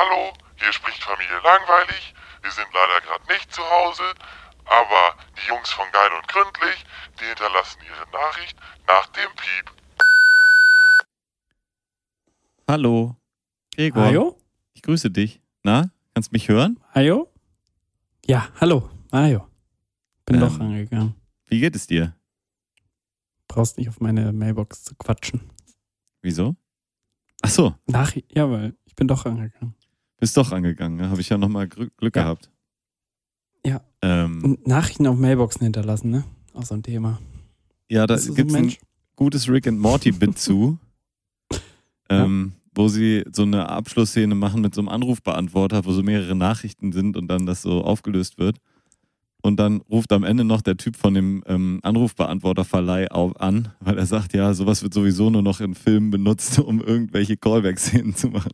[0.00, 2.14] Hallo, hier spricht Familie Langweilig.
[2.40, 4.02] Wir sind leider gerade nicht zu Hause,
[4.64, 6.86] aber die Jungs von Geil und Gründlich,
[7.20, 8.56] die hinterlassen ihre Nachricht
[8.86, 9.70] nach dem Piep.
[12.66, 13.14] Hallo.
[13.76, 14.04] Gregor.
[14.04, 14.38] Ajo?
[14.72, 15.42] Ich grüße dich.
[15.64, 16.82] Na, kannst mich hören?
[16.94, 17.28] Ajo?
[18.24, 18.88] Ja, hallo.
[19.10, 19.46] Ajo.
[20.24, 20.40] Bin Ähm.
[20.40, 21.14] doch rangegangen.
[21.44, 22.14] Wie geht es dir?
[23.48, 25.50] Brauchst nicht auf meine Mailbox zu quatschen.
[26.22, 26.56] Wieso?
[27.42, 29.74] Ach so, Nach, ja, weil ich bin doch rangegangen.
[30.20, 30.96] Bist doch angegangen.
[30.98, 31.10] Ne?
[31.10, 32.08] Habe ich ja nochmal Glück Ja.
[32.10, 32.50] gehabt.
[33.66, 33.80] Ja.
[34.02, 36.24] Ähm, Nachrichten auf Mailboxen hinterlassen, ne?
[36.54, 37.18] Auch so ein Thema.
[37.90, 38.78] ja, da ein gibt es ein Mensch?
[39.16, 40.78] gutes Rick and Morty-Bit zu,
[42.08, 46.92] ähm, wo sie so eine Abschlussszene machen mit so einem Anrufbeantworter, wo so mehrere Nachrichten
[46.92, 48.56] sind und dann das so aufgelöst wird.
[49.42, 54.04] Und dann ruft am Ende noch der Typ von dem ähm, Anrufbeantworterverleih an, weil er
[54.06, 58.52] sagt, ja, sowas wird sowieso nur noch in Filmen benutzt, um irgendwelche Callback-Szenen zu machen.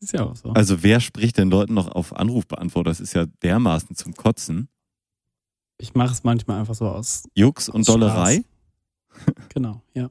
[0.00, 0.50] Ist ja auch so.
[0.50, 2.90] Also wer spricht denn Leuten noch auf Anrufbeantworter?
[2.90, 4.68] Das ist ja dermaßen zum Kotzen.
[5.78, 7.24] Ich mache es manchmal einfach so aus.
[7.34, 8.44] Jux und Aus Dollerei?
[9.52, 10.08] Genau, ja.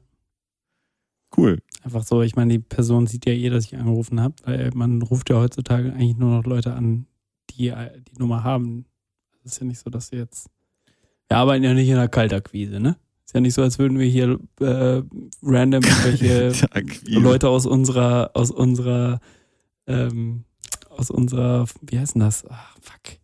[1.36, 1.58] Cool.
[1.82, 5.00] Einfach so, ich meine, die Person sieht ja eh, dass ich angerufen habe, weil man
[5.02, 7.06] ruft ja heutzutage eigentlich nur noch Leute an,
[7.50, 7.72] die
[8.08, 8.84] die Nummer haben.
[9.42, 10.48] Es ist ja nicht so, dass sie jetzt.
[11.28, 12.96] Wir arbeiten ja nicht in der Kaltakquise, ne?
[13.30, 15.02] Ist ja nicht so, als würden wir hier äh,
[15.40, 16.52] random irgendwelche.
[17.06, 19.20] Leute aus unserer, aus unserer,
[19.86, 20.42] ähm,
[20.88, 22.44] aus unserer, wie heißt denn das?
[22.50, 23.18] Ach, fuck.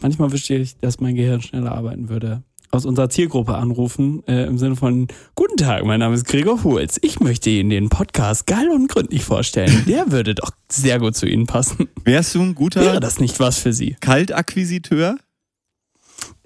[0.00, 2.42] Manchmal wünschte ich, dass mein Gehirn schneller arbeiten würde.
[2.72, 6.98] Aus unserer Zielgruppe anrufen, äh, im Sinne von, guten Tag, mein Name ist Gregor Hulz.
[7.02, 9.84] Ich möchte Ihnen den Podcast geil und gründlich vorstellen.
[9.86, 11.86] Der würde doch sehr gut zu Ihnen passen.
[12.02, 13.96] Wärst du ein Wäre guter das nicht was für Sie?
[14.00, 15.16] Kaltakquisiteur?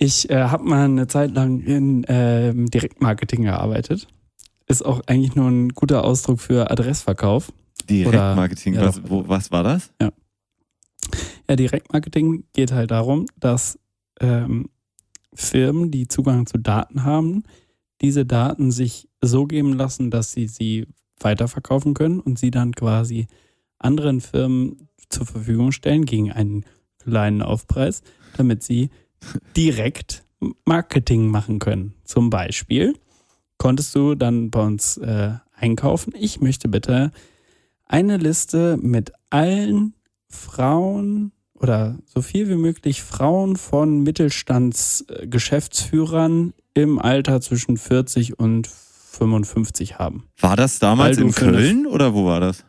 [0.03, 4.09] Ich äh, habe mal eine Zeit lang in ähm, Direktmarketing gearbeitet.
[4.67, 7.53] Ist auch eigentlich nur ein guter Ausdruck für Adressverkauf.
[7.88, 9.93] Direktmarketing, Oder- ja, was, wo, was war das?
[10.00, 10.10] Ja,
[11.54, 13.78] Direktmarketing geht halt darum, dass
[14.19, 14.71] ähm,
[15.34, 17.44] Firmen, die Zugang zu Daten haben,
[18.00, 20.88] diese Daten sich so geben lassen, dass sie sie
[21.21, 23.28] weiterverkaufen können und sie dann quasi
[23.78, 26.65] anderen Firmen zur Verfügung stellen gegen einen
[26.98, 28.03] kleinen Aufpreis,
[28.37, 28.91] damit sie
[29.56, 30.25] direkt
[30.65, 31.94] Marketing machen können.
[32.05, 32.94] Zum Beispiel
[33.59, 36.15] konntest du dann bei uns äh, einkaufen.
[36.19, 37.10] Ich möchte bitte
[37.87, 39.93] eine Liste mit allen
[40.28, 49.99] Frauen oder so viel wie möglich Frauen von Mittelstandsgeschäftsführern im Alter zwischen 40 und 55
[49.99, 50.27] haben.
[50.41, 52.65] War das damals in Köln oder wo war das?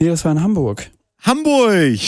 [0.00, 0.90] Nee, das war in Hamburg.
[1.18, 1.98] Hamburg!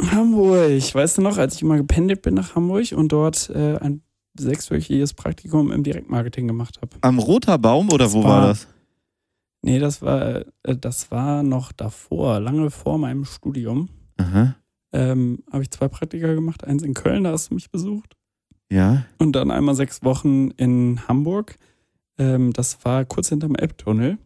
[0.00, 0.94] Hamburg.
[0.94, 4.02] Weißt du noch, als ich immer gependelt bin nach Hamburg und dort äh, ein
[4.38, 6.96] sechswöchiges Praktikum im Direktmarketing gemacht habe?
[7.02, 8.68] Am Roter Baum oder Das wo war war- das?
[9.64, 10.22] Nee, das war,
[10.64, 13.88] äh, das war noch davor, lange vor meinem Studium.
[14.16, 14.56] Aha.
[14.92, 18.16] Ähm, habe ich zwei Praktika gemacht, eins in Köln, da hast du mich besucht.
[18.70, 19.04] Ja.
[19.18, 21.58] Und dann einmal sechs Wochen in Hamburg.
[22.18, 24.18] Ähm, das war kurz hinterm Elbtunnel.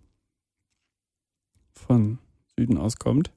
[1.72, 2.18] Von
[2.58, 3.30] Süden aus kommt.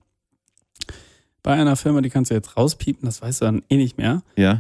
[1.49, 4.21] Bei einer Firma, die kannst du jetzt rauspiepen, das weißt du dann eh nicht mehr.
[4.35, 4.59] Ja.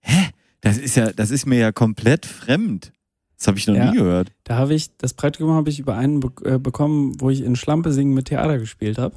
[0.00, 0.30] Hä?
[0.62, 2.90] Das ist ja, das ist mir ja komplett fremd.
[3.36, 3.90] Das habe ich noch Ja.
[3.90, 4.32] nie gehört.
[4.44, 7.92] Da habe ich, das Praktikum habe ich über einen äh, bekommen, wo ich in Schlampe
[7.92, 9.16] singen mit Theater gespielt habe.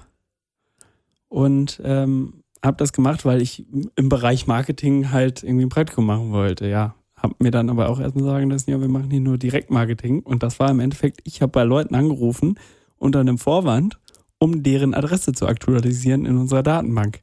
[1.30, 3.66] Und ähm, habe das gemacht, weil ich
[3.96, 6.94] im Bereich Marketing halt irgendwie ein Praktikum machen wollte, ja.
[7.16, 10.24] Hab mir dann aber auch erstmal sagen lassen, ja, wir machen hier nur Direktmarketing.
[10.24, 12.60] Und das war im Endeffekt, ich habe bei Leuten angerufen
[12.98, 13.98] unter einem Vorwand,
[14.40, 17.22] um deren Adresse zu aktualisieren in unserer Datenbank.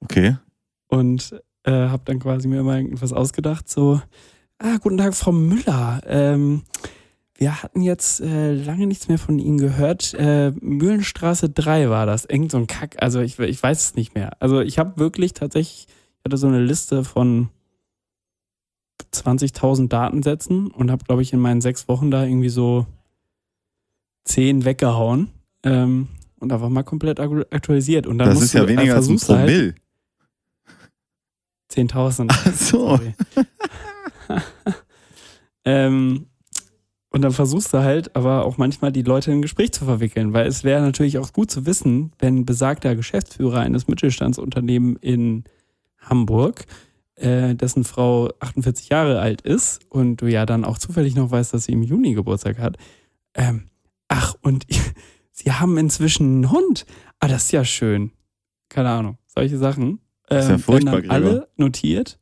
[0.00, 0.36] Okay.
[0.88, 4.00] Und äh, habe dann quasi mir immer irgendwas ausgedacht, so,
[4.58, 6.00] ah, guten Tag, Frau Müller.
[6.06, 6.62] Ähm,
[7.38, 10.14] wir hatten jetzt äh, lange nichts mehr von Ihnen gehört.
[10.14, 12.24] Äh, Mühlenstraße 3 war das.
[12.24, 12.96] Irgend so ein Kack.
[13.00, 14.40] Also ich, ich weiß es nicht mehr.
[14.40, 17.50] Also ich habe wirklich tatsächlich, ich hatte so eine Liste von
[19.12, 22.86] 20.000 Datensätzen und habe, glaube ich, in meinen sechs Wochen da irgendwie so
[24.24, 25.28] zehn weggehauen.
[25.62, 28.06] Ähm, und einfach mal komplett aktu- aktualisiert.
[28.06, 29.74] Und dann Das musst ist ja du, äh, weniger als ein versuchst du halt- Promille.
[31.68, 32.26] 10.000.
[32.30, 33.00] Ach so.
[35.64, 36.26] Ähm,
[37.10, 40.32] und dann versuchst du halt aber auch manchmal die Leute in ein Gespräch zu verwickeln,
[40.32, 45.44] weil es wäre natürlich auch gut zu wissen, wenn besagter Geschäftsführer eines Mittelstandsunternehmens in
[45.98, 46.66] Hamburg,
[47.16, 51.52] äh, dessen Frau 48 Jahre alt ist und du ja dann auch zufällig noch weißt,
[51.54, 52.76] dass sie im Juni Geburtstag hat.
[53.34, 53.70] Ähm,
[54.08, 54.66] ach, und
[55.36, 56.86] sie haben inzwischen einen Hund.
[57.20, 58.10] Ah, das ist ja schön.
[58.68, 59.18] Keine Ahnung.
[59.26, 60.00] Solche Sachen.
[60.28, 62.18] ist ja Ähm, furchtbar, dann alle notiert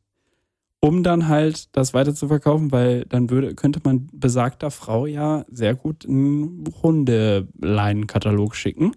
[0.81, 5.43] um dann halt das weiter zu verkaufen, weil dann würde, könnte man besagter Frau ja
[5.49, 8.91] sehr gut einen Hundeleinenkatalog schicken.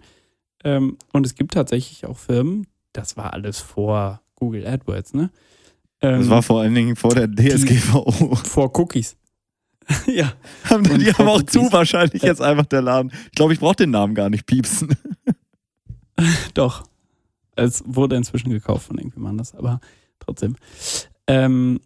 [0.64, 5.30] Ähm, und es gibt tatsächlich auch Firmen, das war alles vor Google AdWords, ne?
[6.02, 8.34] Ähm, Das war vor allen Dingen vor der DSGVO.
[8.34, 9.16] vor Cookies.
[10.06, 10.32] ja.
[10.64, 13.12] Haben die haben auch zu wahrscheinlich jetzt einfach der Laden.
[13.26, 14.94] Ich glaube, ich brauche den Namen gar nicht piepsen.
[16.54, 16.84] Doch.
[17.56, 19.80] Es wurde inzwischen gekauft von irgendjemand anders, aber
[20.20, 20.56] trotzdem.
[21.26, 21.80] Ähm,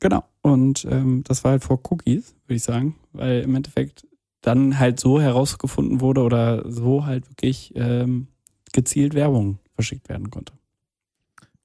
[0.00, 0.24] genau.
[0.42, 4.06] Und ähm, das war halt vor Cookies, würde ich sagen, weil im Endeffekt
[4.40, 8.26] dann halt so herausgefunden wurde oder so halt wirklich ähm,
[8.72, 10.52] gezielt Werbung verschickt werden konnte.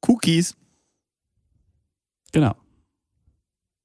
[0.08, 0.56] Cookies.
[2.32, 2.56] Genau.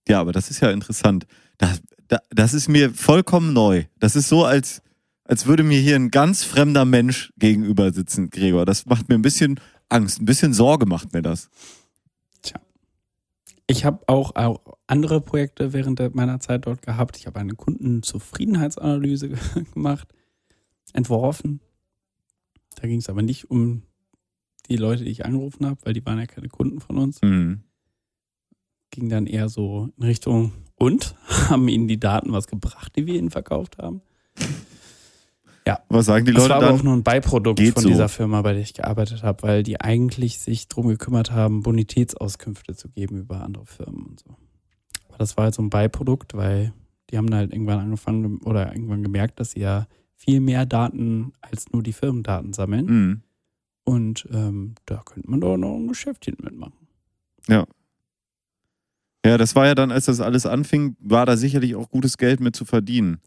[0.06, 1.26] Ja, aber das ist ja interessant.
[1.58, 3.84] Das, da- das ist mir vollkommen neu.
[3.98, 4.82] Das ist so, als,
[5.24, 8.64] als würde mir hier ein ganz fremder Mensch gegenüber sitzen, Gregor.
[8.66, 11.48] Das macht mir ein bisschen Angst, ein bisschen Sorge macht mir das.
[13.66, 17.16] Ich habe auch, auch andere Projekte während meiner Zeit dort gehabt.
[17.16, 19.30] Ich habe eine Kundenzufriedenheitsanalyse
[19.74, 20.08] gemacht,
[20.92, 21.60] entworfen.
[22.74, 23.82] Da ging es aber nicht um
[24.68, 27.20] die Leute, die ich angerufen habe, weil die waren ja keine Kunden von uns.
[27.22, 27.62] Hm.
[28.90, 31.14] Ging dann eher so in Richtung und
[31.48, 34.02] haben ihnen die Daten was gebracht, die wir ihnen verkauft haben.
[35.94, 37.88] Was sagen die das Leute war aber auch nur ein Beiprodukt von so.
[37.88, 42.74] dieser Firma, bei der ich gearbeitet habe, weil die eigentlich sich drum gekümmert haben, Bonitätsauskünfte
[42.74, 44.30] zu geben über andere Firmen und so.
[45.08, 46.72] Aber das war halt so ein Beiprodukt, weil
[47.10, 49.86] die haben halt irgendwann angefangen oder irgendwann gemerkt, dass sie ja
[50.16, 52.88] viel mehr Daten als nur die Firmendaten sammeln.
[52.88, 53.22] Hm.
[53.84, 56.88] Und ähm, da könnte man doch noch ein Geschäftchen mitmachen.
[57.46, 57.66] Ja,
[59.24, 62.54] das war ja dann, als das alles anfing, war da sicherlich auch gutes Geld mit
[62.54, 63.18] zu verdienen.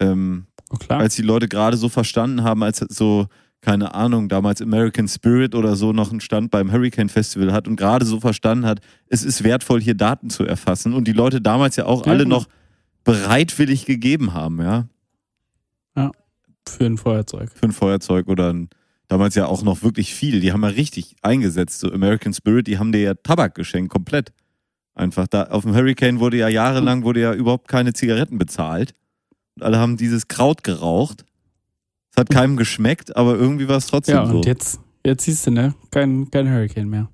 [0.00, 0.98] Ähm, Oh, klar.
[0.98, 3.26] als die Leute gerade so verstanden haben, als so,
[3.60, 7.76] keine Ahnung, damals American Spirit oder so noch einen Stand beim Hurricane Festival hat und
[7.76, 11.76] gerade so verstanden hat, es ist wertvoll, hier Daten zu erfassen und die Leute damals
[11.76, 12.38] ja auch Ja, alle genau.
[12.38, 12.48] noch
[13.04, 14.88] bereitwillig gegeben haben, ja,
[16.68, 17.50] Für ein Feuerzeug.
[17.54, 18.68] für ein Feuerzeug oder ein,
[19.06, 20.40] damals ja auch noch wirklich viel.
[20.40, 24.32] Die haben ja richtig eingesetzt, so American Spirit, die haben dir ja Tabak geschenkt, komplett.
[24.96, 28.94] Einfach da, auf dem Hurricane wurde ja jahrelang, wurde ja überhaupt keine Zigaretten bezahlt.
[29.54, 31.24] Und alle haben dieses Kraut geraucht.
[32.10, 34.36] Es hat keinem geschmeckt, aber irgendwie war es trotzdem Ja, so.
[34.38, 35.74] und jetzt, jetzt siehst du, ne?
[35.90, 37.10] Kein, kein Hurricane mehr.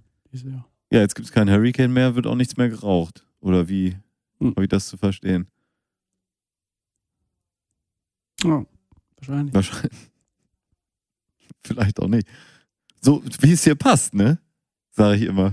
[0.92, 3.26] Ja, jetzt gibt es keinen Hurricane mehr, wird auch nichts mehr geraucht.
[3.40, 3.96] Oder wie
[4.38, 4.50] Hm.
[4.52, 5.48] habe ich das zu verstehen?
[8.44, 8.64] Ja,
[9.16, 9.54] wahrscheinlich.
[9.54, 9.92] Wahrscheinlich.
[11.64, 12.26] Vielleicht auch nicht.
[13.00, 14.38] So, wie es hier passt, ne?
[14.90, 15.50] Sage ich immer.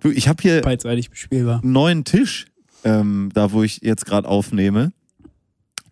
[0.00, 1.62] Du, ich habe hier Beidseitig bespielbar.
[1.62, 2.46] einen neuen Tisch,
[2.84, 4.92] ähm, da wo ich jetzt gerade aufnehme.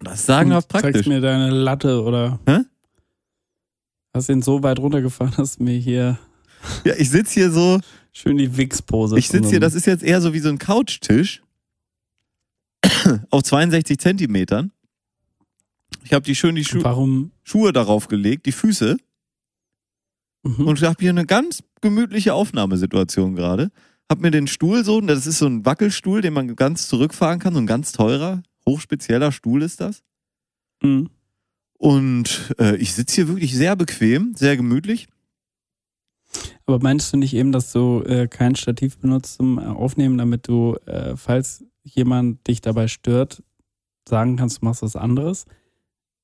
[0.00, 0.92] Das ist sagenhaft praktisch.
[0.92, 2.38] Zeigst mir deine Latte oder.
[2.46, 2.58] Hä?
[4.12, 6.18] Hast den so weit runtergefahren, dass mir hier
[6.84, 7.80] Ja, ich sitze hier so,
[8.12, 9.18] schön die Wix-Pose.
[9.18, 11.42] ich sitze hier, das ist jetzt eher so wie so ein Couchtisch
[13.30, 14.70] auf 62 Zentimetern.
[16.04, 17.32] Ich habe die schön die Schu Warum?
[17.42, 18.96] Schuhe darauf gelegt, die Füße
[20.46, 20.66] Mhm.
[20.66, 23.70] und ich habe hier eine ganz gemütliche Aufnahmesituation gerade.
[24.10, 27.54] Hab mir den Stuhl so, das ist so ein Wackelstuhl, den man ganz zurückfahren kann,
[27.54, 30.02] so ein ganz teurer, hochspezieller Stuhl ist das.
[30.82, 31.10] Mhm.
[31.78, 35.08] Und äh, ich sitze hier wirklich sehr bequem, sehr gemütlich.
[36.66, 40.48] Aber meinst du nicht eben, dass du äh, kein Stativ benutzt zum äh, Aufnehmen, damit
[40.48, 43.42] du, äh, falls jemand dich dabei stört,
[44.08, 45.46] sagen kannst, du machst was anderes?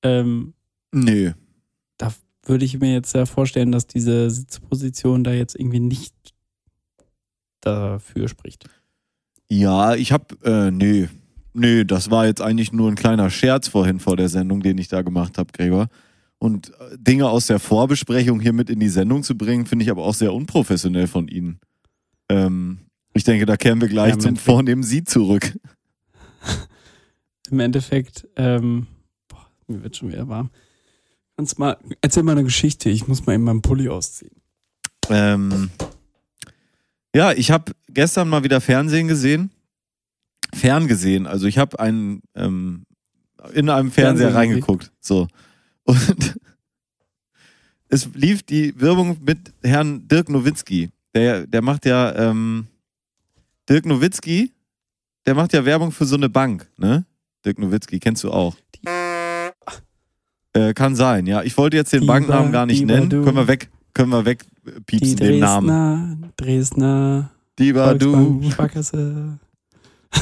[0.02, 0.54] Ähm,
[0.92, 1.34] Nee.
[2.46, 6.14] würde ich mir jetzt ja vorstellen, dass diese Sitzposition da jetzt irgendwie nicht
[7.60, 8.68] dafür spricht.
[9.48, 11.08] Ja, ich hab, äh, nee.
[11.52, 14.86] Nee, das war jetzt eigentlich nur ein kleiner Scherz vorhin vor der Sendung, den ich
[14.88, 15.88] da gemacht habe, Gregor.
[16.38, 19.90] Und äh, Dinge aus der Vorbesprechung hier mit in die Sendung zu bringen, finde ich
[19.90, 21.58] aber auch sehr unprofessionell von Ihnen.
[22.28, 22.78] Ähm,
[23.12, 25.58] ich denke, da kehren wir gleich Ja, zum Endeffekt- vornehmen Sie zurück.
[27.50, 28.86] Im Endeffekt, ähm,
[29.28, 30.50] boah, mir wird schon wieder warm.
[31.36, 34.36] Kannst mal, erzähl mal eine Geschichte, ich muss mal eben meinen Pulli ausziehen.
[35.08, 35.70] Ähm,
[37.14, 39.50] ja, ich habe gestern mal wieder Fernsehen gesehen.
[40.54, 41.26] Ferngesehen.
[41.26, 42.84] Also ich habe einen ähm,
[43.52, 44.92] in einem Fernseher reingeguckt.
[45.00, 45.28] So.
[45.84, 46.36] Und
[47.88, 50.90] es lief die Werbung mit Herrn Dirk Nowitzki.
[51.14, 52.66] Der, der macht ja, ähm,
[53.68, 54.52] Dirk Nowitzki,
[55.26, 57.04] der macht ja Werbung für so eine Bank, ne?
[57.44, 58.56] Dirk Nowitzki, kennst du auch.
[60.52, 61.42] Äh, kann sein, ja.
[61.42, 63.08] Ich wollte jetzt den Diva, Banknamen gar nicht nennen.
[63.08, 66.32] Können wir weg, können wir wegpiepsen, den Namen.
[66.36, 68.50] Dresdner, Dresdner, du.
[68.50, 69.38] Sparkasse.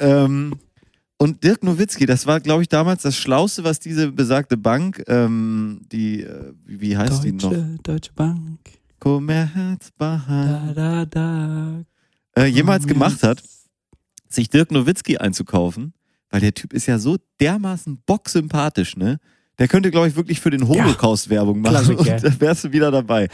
[0.00, 0.54] Ähm,
[1.16, 5.80] und Dirk Nowitzki, das war, glaube ich, damals das Schlauste, was diese besagte Bank, ähm,
[5.90, 7.50] die, äh, wie heißt die noch?
[7.50, 8.58] Deutsche, Deutsche Bank.
[9.00, 10.24] Commerzbank.
[10.26, 11.84] Da, da, da.
[12.36, 13.42] äh, jemals Oh, gemacht hat,
[14.28, 15.92] sich Dirk Nowitzki einzukaufen,
[16.30, 19.18] weil der Typ ist ja so dermaßen bocksympathisch, ne?
[19.58, 22.00] Der könnte, glaube ich, wirklich für den Holocaust Werbung machen Klassiker.
[22.14, 23.28] und da wärst du wieder dabei.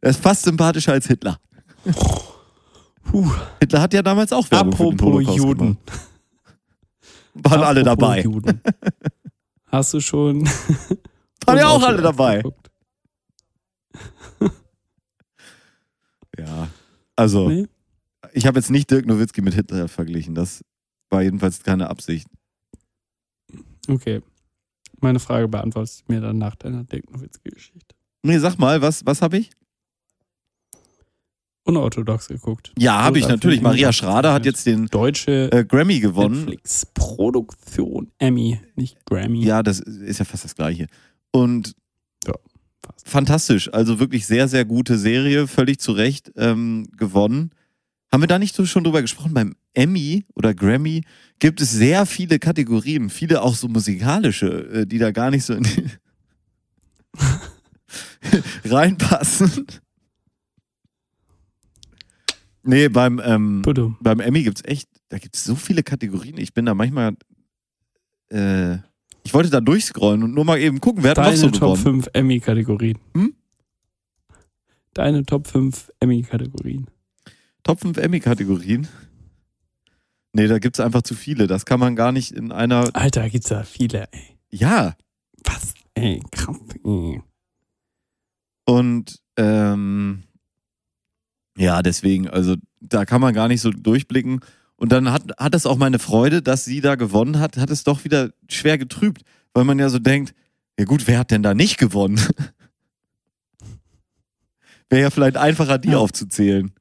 [0.00, 1.38] er ist fast sympathischer als Hitler.
[3.04, 3.30] Puh.
[3.60, 5.58] Hitler hat ja damals auch Werbung Apropos Juden.
[5.58, 5.78] gemacht.
[7.34, 8.20] Waren alle Apropos dabei.
[8.22, 8.60] Juden.
[9.66, 10.46] Hast du schon.
[11.46, 12.42] Waren ja auch alle dabei.
[16.38, 16.68] Ja.
[17.14, 17.66] Also, Nee?
[18.32, 20.34] ich habe jetzt nicht Dirk Nowitzki mit Hitler verglichen.
[20.34, 20.64] Das
[21.10, 22.26] war jedenfalls keine Absicht.
[23.88, 24.22] Okay.
[25.02, 27.94] Meine Frage beantwortest du mir dann nach deiner Dirk Nowitzki-Geschichte.
[28.22, 29.50] Nee, sag mal, was, was habe ich?
[31.64, 32.72] Unorthodox geguckt.
[32.78, 33.60] Ja, habe ich natürlich.
[33.60, 36.40] Maria Schrader hat jetzt den Deutsche äh, Grammy gewonnen.
[36.40, 38.10] Netflix-Produktion.
[38.18, 39.44] Emmy, nicht Grammy.
[39.44, 40.86] Ja, das ist ja fast das Gleiche.
[41.30, 41.76] Und
[42.26, 42.34] Ja,
[42.84, 43.08] fast.
[43.08, 43.72] fantastisch.
[43.72, 45.46] Also wirklich sehr, sehr gute Serie.
[45.46, 47.50] Völlig zu Recht ähm, gewonnen.
[48.12, 49.32] Haben wir da nicht so schon drüber gesprochen?
[49.32, 51.02] Beim Emmy oder Grammy
[51.38, 55.54] gibt es sehr viele Kategorien, viele auch so musikalische, äh, die da gar nicht so
[55.54, 55.86] in die
[58.68, 59.66] reinpassen.
[62.64, 63.62] Nee, beim, ähm,
[64.00, 66.36] beim Emmy gibt's echt, da gibt's so viele Kategorien.
[66.36, 67.16] Ich bin da manchmal,
[68.30, 68.74] äh,
[69.24, 71.78] ich wollte da durchscrollen und nur mal eben gucken, wer hat noch Deine so Top
[71.78, 72.02] gewonnen.
[72.02, 72.98] 5 Emmy-Kategorien.
[73.14, 73.34] Hm?
[74.92, 76.86] Deine Top 5 Emmy-Kategorien.
[77.62, 78.88] Top 5 Emmy-Kategorien?
[80.32, 81.46] Nee, da gibt's einfach zu viele.
[81.46, 84.38] Das kann man gar nicht in einer, Alter, gibt's da viele, ey.
[84.50, 84.96] ja.
[85.44, 85.74] Was?
[85.94, 87.20] Ey, krass, ey.
[88.64, 90.22] Und, ähm,
[91.58, 94.40] ja, deswegen, also da kann man gar nicht so durchblicken.
[94.76, 97.84] Und dann hat, hat es auch meine Freude, dass sie da gewonnen hat, hat es
[97.84, 100.34] doch wieder schwer getrübt, weil man ja so denkt,
[100.78, 102.18] ja gut, wer hat denn da nicht gewonnen?
[104.88, 105.98] Wäre ja vielleicht einfacher, die Ja.
[105.98, 106.72] aufzuzählen.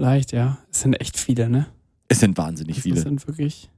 [0.00, 0.56] Vielleicht, ja.
[0.72, 1.66] Es sind echt viele, ne?
[2.08, 3.02] Es sind wahnsinnig Das viele.
[3.02, 3.68] sind wirklich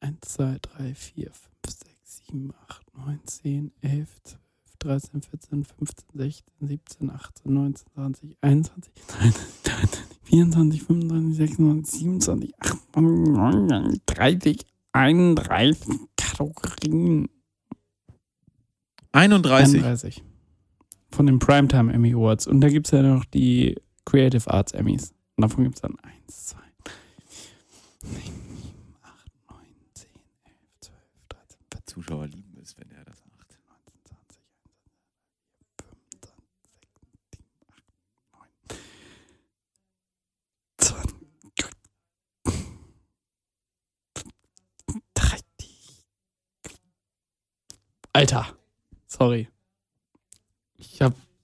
[0.00, 4.40] 1, 2, 3, 4, 5, 6, 7, 8, 9, 10, 11, 12,
[4.78, 8.92] 13, 14, 15, 16, 17, 18, 19, 20, 21,
[10.22, 15.80] 24, 25, 26, 27, 28, 29, 30, 31
[16.16, 17.28] Kategorien.
[19.12, 19.80] 31.
[19.84, 20.24] 31.
[21.10, 22.46] Von den Primetime Emmy Awards.
[22.46, 25.12] Und da gibt es ja noch die Creative Arts Emmys.
[25.36, 26.58] Und davon gibt es dann 1, 2,
[28.04, 30.08] 6, 7, 8, 9, 10,
[30.44, 30.98] 11, 12,
[31.28, 33.58] 13, 14, Zuschauer lieben es, wenn er das macht.
[33.68, 34.42] 19, 20,
[35.78, 36.72] 21, 25,
[37.10, 38.54] 6, 7, 8,
[44.86, 46.04] 9, 30.
[48.12, 48.56] Alter.
[49.06, 49.51] Sorry.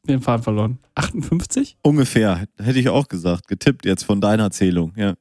[0.09, 0.79] Den Faden verloren.
[0.95, 1.77] 58?
[1.83, 3.47] Ungefähr, hätte ich auch gesagt.
[3.49, 5.15] Getippt jetzt von deiner Zählung, ja.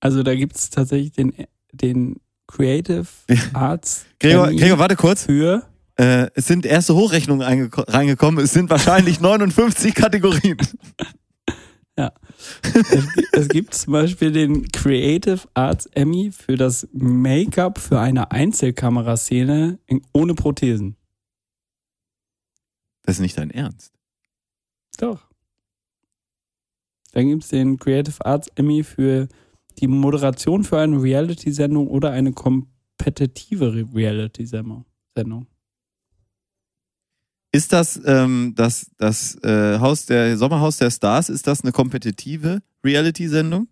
[0.00, 1.32] Also da gibt es tatsächlich den,
[1.72, 2.16] den
[2.46, 3.06] Creative
[3.52, 5.24] Arts Gregor, Gregor warte kurz.
[5.26, 5.64] für
[5.96, 8.44] Äh, es sind erste Hochrechnungen eingeko- reingekommen.
[8.44, 10.56] Es sind wahrscheinlich 59 Kategorien.
[12.62, 19.78] es, es gibt zum Beispiel den Creative Arts Emmy für das Make-up für eine Einzelkameraszene
[19.86, 20.96] in, ohne Prothesen.
[23.08, 23.94] Das ist nicht dein Ernst.
[24.98, 25.30] Doch.
[27.12, 29.28] Dann gibt es den Creative Arts Emmy für
[29.78, 34.84] die Moderation für eine Reality-Sendung oder eine kompetitive Reality-Sendung.
[35.16, 35.46] Sendung.
[37.50, 41.30] Ist das ähm, das, das äh, Haus der Sommerhaus der Stars?
[41.30, 43.68] Ist das eine kompetitive Reality-Sendung?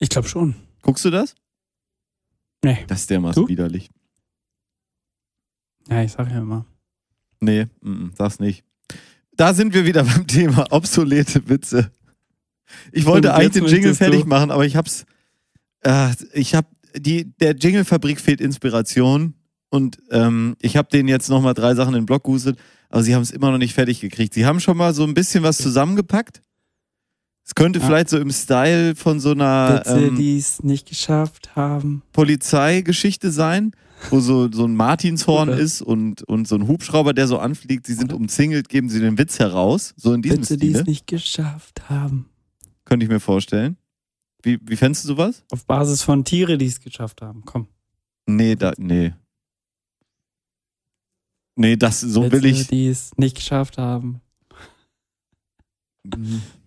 [0.00, 0.56] Ich glaube schon.
[0.82, 1.36] Guckst du das?
[2.64, 2.84] Nee.
[2.88, 3.48] Das ist dermaßen Du?
[3.48, 3.88] widerlich.
[5.88, 6.66] Ja, ich sag ja immer.
[7.40, 8.64] Nee, mm, sag's nicht.
[9.36, 11.90] Da sind wir wieder beim Thema obsolete Witze.
[12.92, 15.04] Ich wollte eigentlich den Jingle möchtest du- fertig machen, aber ich hab's.
[15.82, 16.66] Äh, ich hab
[16.96, 19.34] die der Jingle-Fabrik fehlt Inspiration
[19.70, 23.14] und ähm, ich habe denen jetzt nochmal drei Sachen in den Blog gehustet, aber sie
[23.14, 24.34] haben es immer noch nicht fertig gekriegt.
[24.34, 26.42] Sie haben schon mal so ein bisschen was zusammengepackt.
[27.46, 27.86] Es könnte Ja.
[27.86, 32.02] vielleicht so im Style von so einer Witze, ähm, die es nicht geschafft haben.
[32.12, 33.72] Polizeigeschichte sein,
[34.10, 37.86] wo so, so ein Martinshorn Oder- ist und, und so ein Hubschrauber, der so anfliegt.
[37.86, 39.94] Sie sind umzingelt, geben sie den Witz heraus.
[39.96, 40.80] So in diesem Witze, die Stile.
[40.80, 42.28] es nicht geschafft haben.
[42.84, 43.76] Könnte ich mir vorstellen.
[44.42, 45.44] Wie, wie fändest du sowas?
[45.50, 47.42] Auf Basis von Tiere, die es geschafft haben.
[47.44, 47.66] Komm.
[48.26, 49.12] Nee, da, nee.
[51.56, 52.68] Nee, das, so Witze, will ich.
[52.68, 54.20] die es nicht geschafft haben.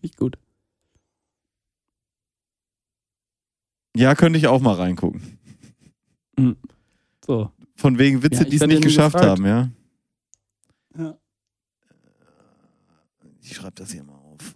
[0.01, 0.37] Nicht gut.
[3.95, 5.37] Ja, könnte ich auch mal reingucken.
[7.25, 7.51] So.
[7.75, 9.39] Von wegen Witze, Ja, die es nicht geschafft gefragt.
[9.39, 9.71] haben, ja.
[10.97, 11.17] Ja.
[13.41, 14.55] Ich schreibe das hier mal auf.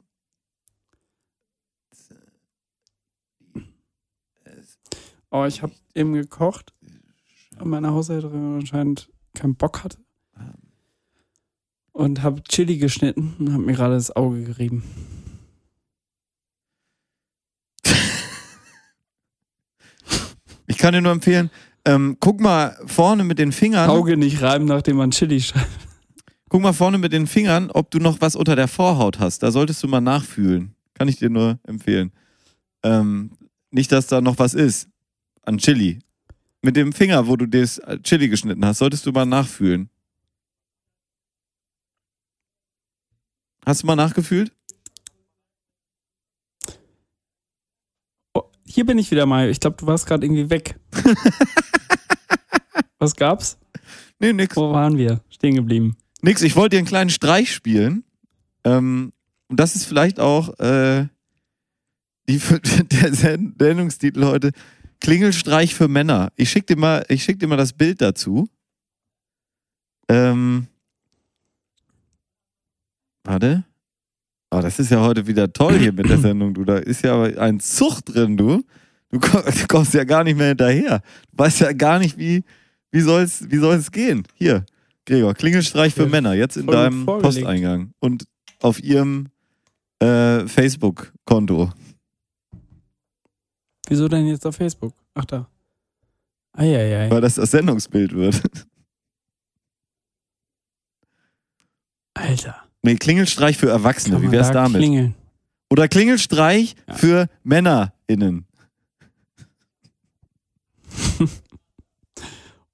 [5.32, 6.74] Oh, ich habe eben gekocht
[7.60, 9.98] und meine Haushälterin anscheinend keinen Bock hatte.
[11.92, 14.84] Und habe Chili geschnitten und habe mir gerade das Auge gerieben.
[20.86, 21.50] Kann dir nur empfehlen,
[21.84, 23.90] ähm, guck mal vorne mit den Fingern.
[23.90, 25.66] Auge nicht reiben, nachdem man Chili schreibt.
[26.48, 29.42] Guck mal vorne mit den Fingern, ob du noch was unter der Vorhaut hast.
[29.42, 30.76] Da solltest du mal nachfühlen.
[30.94, 32.12] Kann ich dir nur empfehlen.
[32.84, 33.32] Ähm,
[33.72, 34.88] nicht, dass da noch was ist
[35.42, 35.98] an Chili.
[36.62, 39.90] Mit dem Finger, wo du das Chili geschnitten hast, solltest du mal nachfühlen.
[43.66, 44.52] Hast du mal nachgefühlt?
[48.36, 49.50] Oh, hier bin ich wieder mal.
[49.50, 50.80] Ich glaube, du warst gerade irgendwie weg.
[53.00, 53.58] Was gab's?
[54.20, 54.56] Nee, nix.
[54.56, 55.22] Wo waren wir?
[55.30, 55.96] Stehen geblieben.
[56.22, 58.04] Nix, ich wollte dir einen kleinen Streich spielen.
[58.64, 59.14] Ähm,
[59.48, 61.08] und das ist vielleicht auch äh,
[62.28, 62.40] die,
[62.92, 64.52] der Sendungstitel heute.
[65.02, 66.32] Klingelstreich für Männer.
[66.36, 68.50] Ich schick dir mal, ich schick dir mal das Bild dazu.
[70.10, 70.68] Ähm,
[73.24, 73.66] warte.
[74.52, 76.64] Oh, das ist ja heute wieder toll hier mit der Sendung, du.
[76.64, 78.64] Da ist ja ein Zucht drin, du.
[79.12, 79.20] Du
[79.68, 81.02] kommst, ja gar nicht mehr hinterher.
[81.32, 82.44] Du weißt ja gar nicht, wie,
[82.92, 84.24] wie soll's, wie soll's gehen.
[84.34, 84.66] Hier,
[85.06, 87.46] Gregor, Klingelstreich für Ja, Männer, jetzt in deinem vorgelegt.
[87.46, 88.26] Posteingang und
[88.62, 89.28] auf ihrem
[90.00, 91.72] äh, Facebook-Konto.
[93.88, 94.94] Wieso denn jetzt auf Facebook?
[95.14, 95.48] Ach da.
[96.54, 97.10] Eieiei.
[97.12, 98.42] weil das das Sendungsbild wird.
[102.14, 102.65] Alter.
[102.86, 104.78] Nee, Klingelstreich für Erwachsene, wie wär's da damit?
[104.78, 105.16] Klingeln.
[105.72, 106.94] Oder Klingelstreich Ja.
[106.94, 108.46] für MännerInnen.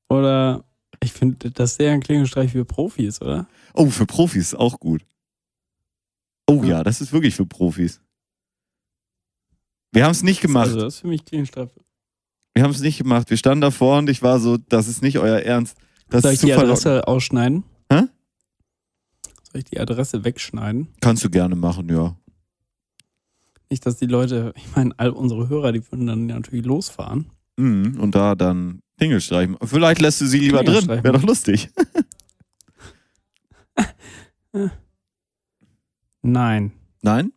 [0.10, 0.64] Oder
[1.02, 3.48] ich finde, das eher ein Klingelstreich für Profis, oder?
[3.74, 5.04] Oh, für Profis auch gut.
[6.48, 6.84] Oh ja, Ja.
[6.84, 8.02] das ist wirklich für Profis.
[9.94, 10.68] Wir haben es nicht gemacht.
[10.68, 11.70] Also das ist für mich Klingelstreich.
[12.54, 13.30] Wir haben es nicht gemacht.
[13.30, 15.78] Wir standen davor und ich war so, das ist nicht euer Ernst.
[16.10, 16.54] Das Soll ist ich die.
[16.54, 17.64] Adresse ausschneiden?
[17.92, 18.04] Hä?
[19.52, 20.88] Soll ich die Adresse wegschneiden?
[21.02, 22.16] Kannst du gerne machen, ja.
[23.70, 27.32] Nicht, dass die Leute, ich meine, all unsere Hörer, die würden dann natürlich losfahren.
[27.58, 28.00] Mhm.
[28.00, 29.50] Und da dann Klingelstreich.
[29.64, 30.88] Vielleicht lässt du sie lieber drin.
[30.88, 31.70] Wäre doch lustig.
[36.22, 36.72] Nein.
[37.02, 37.34] Nein?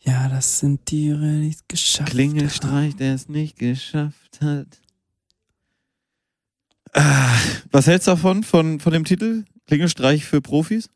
[0.00, 4.82] Ja, das sind Tiere, die es geschafft Klingelstreich, der es nicht geschafft hat.
[6.92, 7.36] Ah,
[7.70, 9.44] Was hältst du davon, von, von dem Titel?
[9.66, 10.90] Klingelstreich für Profis?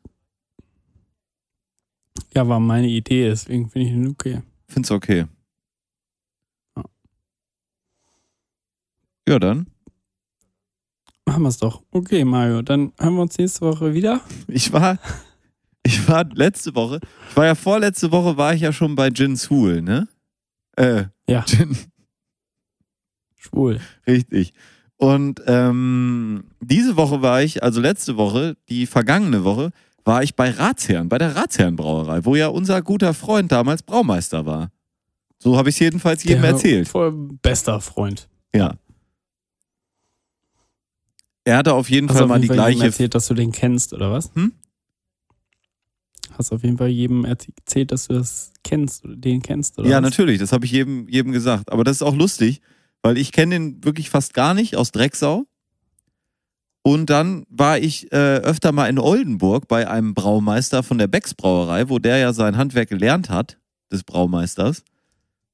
[2.33, 4.41] Ja, war meine Idee, deswegen finde ich ihn okay.
[4.67, 5.25] Find's okay.
[6.75, 6.83] Ja.
[9.27, 9.67] Ja, dann.
[11.25, 11.81] Machen wir es doch.
[11.91, 14.21] Okay, Mario, dann hören wir uns nächste Woche wieder.
[14.47, 14.99] Ich war,
[15.83, 19.35] ich war letzte Woche, ich war ja vorletzte Woche, war ich ja schon bei Jin
[19.49, 20.07] Hool, ne?
[20.75, 21.43] Äh, Ja.
[21.47, 21.75] Jin,
[23.37, 23.79] Schwul.
[24.05, 24.53] richtig.
[24.97, 29.71] Und ähm, diese Woche war ich, also letzte Woche, die vergangene Woche,
[30.05, 34.71] war ich bei Ratsherrn, bei der Ratsherrenbrauerei, wo ja unser guter Freund damals Braumeister war.
[35.39, 36.87] So habe ich es jedenfalls jedem Der erzählt.
[36.87, 38.29] Voll bester Freund.
[38.55, 38.75] Ja.
[41.43, 42.85] Er hatte auf jeden Hast Fall du mal auf die jeden Fall gleiche.
[42.85, 44.31] erzählt, dass du den kennst, oder was?
[44.33, 44.53] Hm?
[46.37, 49.97] Hast auf jeden Fall jedem erzählt, dass du das kennst, oder den kennst, oder Ja,
[49.97, 50.03] was?
[50.03, 51.71] natürlich, das habe ich jedem, jedem gesagt.
[51.71, 52.61] Aber das ist auch lustig,
[53.01, 55.45] weil ich kenne den wirklich fast gar nicht aus Drecksau.
[56.81, 61.33] Und dann war ich äh, öfter mal in Oldenburg bei einem Braumeister von der Becks
[61.33, 63.57] Brauerei, wo der ja sein Handwerk gelernt hat,
[63.91, 64.83] des Braumeisters.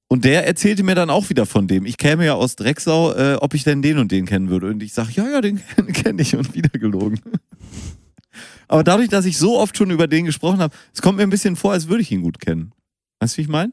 [0.10, 1.86] Und der erzählte mir dann auch wieder von dem.
[1.86, 4.67] Ich käme ja aus Drecksau, äh, ob ich denn den und den kennen würde.
[4.67, 5.62] Und ich sage, ja, ja, den
[5.93, 7.21] kenne ich und wieder gelogen.
[8.67, 11.30] Aber dadurch, dass ich so oft schon über den gesprochen habe, es kommt mir ein
[11.30, 12.73] bisschen vor, als würde ich ihn gut kennen.
[13.21, 13.71] Weißt du, wie ich meine?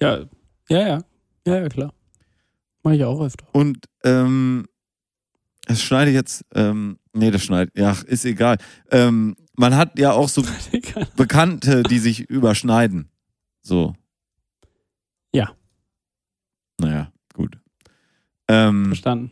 [0.00, 0.20] Ja,
[0.70, 1.04] ja, ja.
[1.46, 1.92] Ja, ja, klar.
[2.84, 3.46] Mach ich auch öfter.
[3.52, 4.66] Und ähm,
[5.66, 8.58] das schneide ich jetzt, ähm, nee, das schneidet, ja, ist egal.
[8.90, 10.44] Ähm, man hat ja auch so
[11.16, 13.08] Bekannte, die sich überschneiden.
[13.62, 13.94] So.
[15.32, 15.52] Ja.
[16.78, 17.58] Naja, gut.
[18.48, 19.30] Ähm, Verstanden.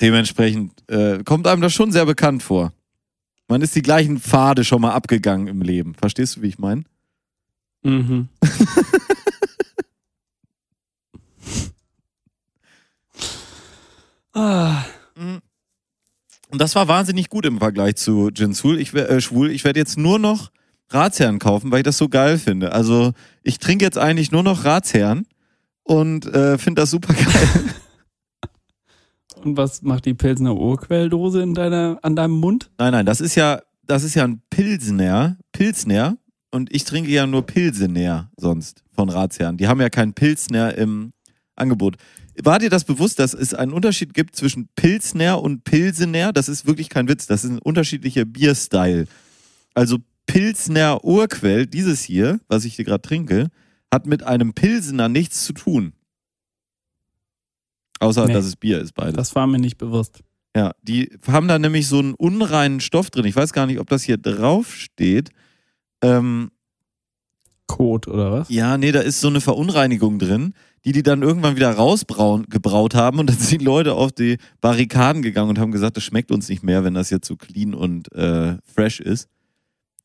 [0.00, 2.72] dementsprechend äh, kommt einem das schon sehr bekannt vor.
[3.48, 5.94] Man ist die gleichen Pfade schon mal abgegangen im Leben.
[5.96, 6.84] Verstehst du, wie ich meine?
[7.82, 8.28] Mhm.
[14.38, 14.84] ah,
[15.16, 15.40] Mhm.
[16.50, 18.80] Und das war wahnsinnig gut im Vergleich zu Jinsul.
[18.80, 19.50] Ich, wer- äh, schwul.
[19.50, 20.50] Ich werde jetzt nur noch
[20.90, 22.72] Ratsherren kaufen, weil ich das so geil finde.
[22.72, 25.26] Also ich trinke jetzt eigentlich nur noch Ratsherren
[25.82, 27.24] und äh, finde das super geil.
[29.44, 32.70] und was macht die Pilsner Urquelldose in deiner, an deinem Mund?
[32.78, 36.16] nein, nein, das ist ja, das ist ja ein Pilsner, Pilsner
[36.50, 39.56] und ich trinke ja nur Pilsener sonst von Ratsherren.
[39.58, 41.12] Die haben ja keinen Pilsner im
[41.56, 41.96] Angebot.
[42.42, 46.32] War dir das bewusst, dass es einen Unterschied gibt zwischen Pilsner und Pilsener?
[46.32, 49.06] Das ist wirklich kein Witz, das ist ein unterschiedlicher Bierstyle.
[49.74, 53.48] Also Pilsner Urquell, dieses hier, was ich hier gerade trinke,
[53.92, 55.94] hat mit einem Pilsener nichts zu tun.
[58.00, 58.32] Außer, Nee.
[58.32, 59.14] dass es Bier ist, beides.
[59.14, 60.20] Das war mir nicht bewusst.
[60.56, 63.24] Ja, die haben da nämlich so einen unreinen Stoff drin.
[63.24, 65.30] Ich weiß gar nicht, ob das hier drauf steht.
[66.02, 66.50] Ähm,
[67.68, 68.48] Kot oder was?
[68.48, 70.54] ja, nee, da ist so eine Verunreinigung drin,
[70.84, 75.22] die die dann irgendwann wieder rausgebraut haben und dann sind die Leute auf die Barrikaden
[75.22, 78.10] gegangen und haben gesagt, das schmeckt uns nicht mehr, wenn das jetzt so clean und
[78.12, 79.28] äh, fresh ist.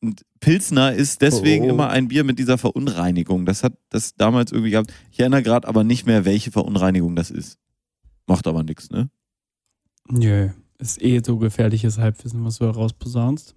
[0.01, 1.69] Und Pilsner ist deswegen Oh.
[1.69, 3.45] immer ein Bier mit dieser Verunreinigung.
[3.45, 4.91] Das hat das damals irgendwie gehabt.
[5.11, 7.57] Ich erinnere gerade aber nicht mehr, welche Verunreinigung das ist.
[8.27, 9.09] Macht aber nichts, ne?
[10.09, 10.49] Nö.
[10.79, 13.55] Ist eh so gefährliches Halbwissen, was du da rausposaunst.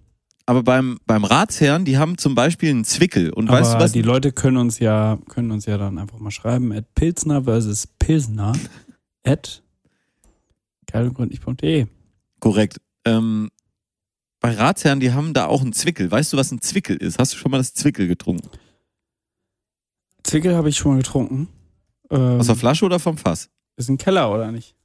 [0.49, 3.31] Aber beim, beim Ratsherrn, die haben zum Beispiel einen Zwickel.
[3.33, 3.91] Und Aber weißt du was?
[3.91, 7.85] die Leute können uns ja, können uns ja dann einfach mal schreiben, at Pilsner versus
[7.99, 8.53] Pilsner
[9.25, 9.61] at
[10.85, 11.87] geilundgründlich.de.
[12.39, 12.77] Korrekt.
[13.03, 13.49] Ähm,
[14.39, 16.09] bei Ratsherren, die haben da auch einen Zwickel.
[16.09, 17.19] Weißt du, was ein Zwickel ist?
[17.19, 18.49] Hast du schon mal das Zwickel getrunken?
[20.23, 21.49] Zwickel habe ich schon mal getrunken.
[22.09, 23.49] Ähm, Aus der Flasche oder vom Fass?
[23.75, 24.75] ist ein Keller, oder nicht?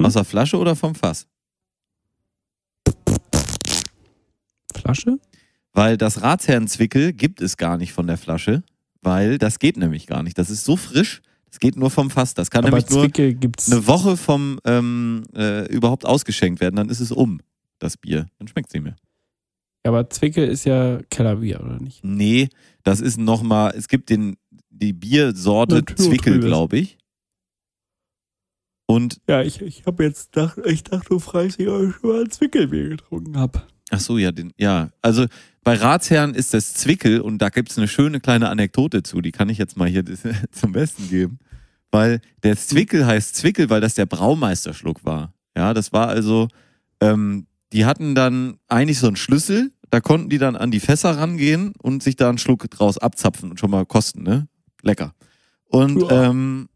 [0.00, 0.06] Hm?
[0.06, 1.28] Aus der Flasche oder vom Fass?
[4.78, 5.18] Flasche?
[5.72, 8.62] Weil das Ratsherrenzwickel gibt es gar nicht von der Flasche,
[9.02, 10.38] weil das geht nämlich gar nicht.
[10.38, 12.34] Das ist so frisch, das geht nur vom Fass.
[12.34, 13.70] Das kann Aber nämlich nur Zwickel gibt's.
[13.70, 17.40] eine Woche vom ähm, äh, überhaupt ausgeschenkt werden, dann ist es um,
[17.78, 18.26] das Bier.
[18.38, 18.96] Dann schmeckt es nicht mehr.
[19.84, 22.04] aber Zwickel ist ja Kellerbier, oder nicht?
[22.04, 22.48] Nee,
[22.82, 24.36] das ist nochmal, es gibt den,
[24.70, 26.06] die Biersorte Naturtrübes.
[26.06, 26.98] Zwickel, glaube ich.
[28.86, 32.10] Und, Ja, ich, ich habe jetzt gedacht, ich dachte, du fragst dich, ob ich schon
[32.10, 33.62] mal ein Zwickelbier getrunken habe.
[33.90, 35.26] Ach so, ja, den, ja, also
[35.64, 39.32] bei Ratsherren ist das Zwickel und da gibt es eine schöne kleine Anekdote zu, die
[39.32, 40.04] kann ich jetzt mal hier
[40.52, 41.38] zum Besten geben.
[41.90, 45.32] Weil der Zwickel heißt Zwickel, weil das der Braumeisterschluck war.
[45.56, 46.48] Ja, das war also,
[47.00, 51.16] ähm, die hatten dann eigentlich so einen Schlüssel, da konnten die dann an die Fässer
[51.16, 54.48] rangehen und sich da einen Schluck draus abzapfen und schon mal kosten, ne?
[54.82, 55.14] Lecker.
[55.64, 56.30] Und Ja.
[56.30, 56.68] ähm,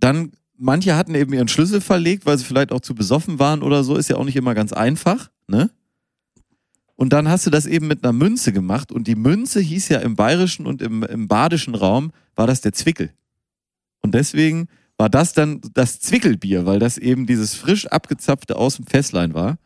[0.00, 3.84] dann, manche hatten eben ihren Schlüssel verlegt, weil sie vielleicht auch zu besoffen waren oder
[3.84, 5.70] so, ist ja auch nicht immer ganz einfach, ne?
[6.96, 9.98] Und dann hast du das eben mit einer Münze gemacht und die Münze hieß ja
[9.98, 13.10] im bayerischen und im, im badischen Raum, war das der Zwickel.
[14.00, 18.86] Und deswegen war das dann das Zwickelbier, weil das eben dieses frisch abgezapfte aus dem
[18.86, 19.58] Fässlein war.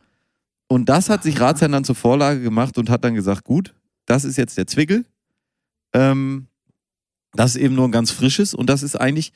[0.67, 4.25] Und das hat sich Ratsherrn dann zur Vorlage gemacht und hat dann gesagt, gut, das
[4.25, 5.05] ist jetzt der Zwickel.
[5.93, 6.47] Ähm,
[7.33, 9.33] das ist eben nur ein ganz frisches und das ist eigentlich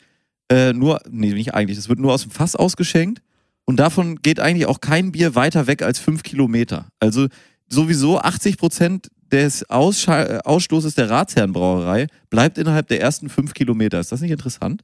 [0.50, 3.22] äh, nur, nee, nicht eigentlich, das wird nur aus dem Fass ausgeschenkt
[3.66, 6.88] und davon geht eigentlich auch kein Bier weiter weg als fünf Kilometer.
[7.00, 7.28] Also
[7.74, 14.00] sowieso 80 Prozent des Aussche äh, Ausstoßes der Ratsherrenbrauerei bleibt innerhalb der ersten fünf Kilometer.
[14.00, 14.84] Ist das nicht interessant?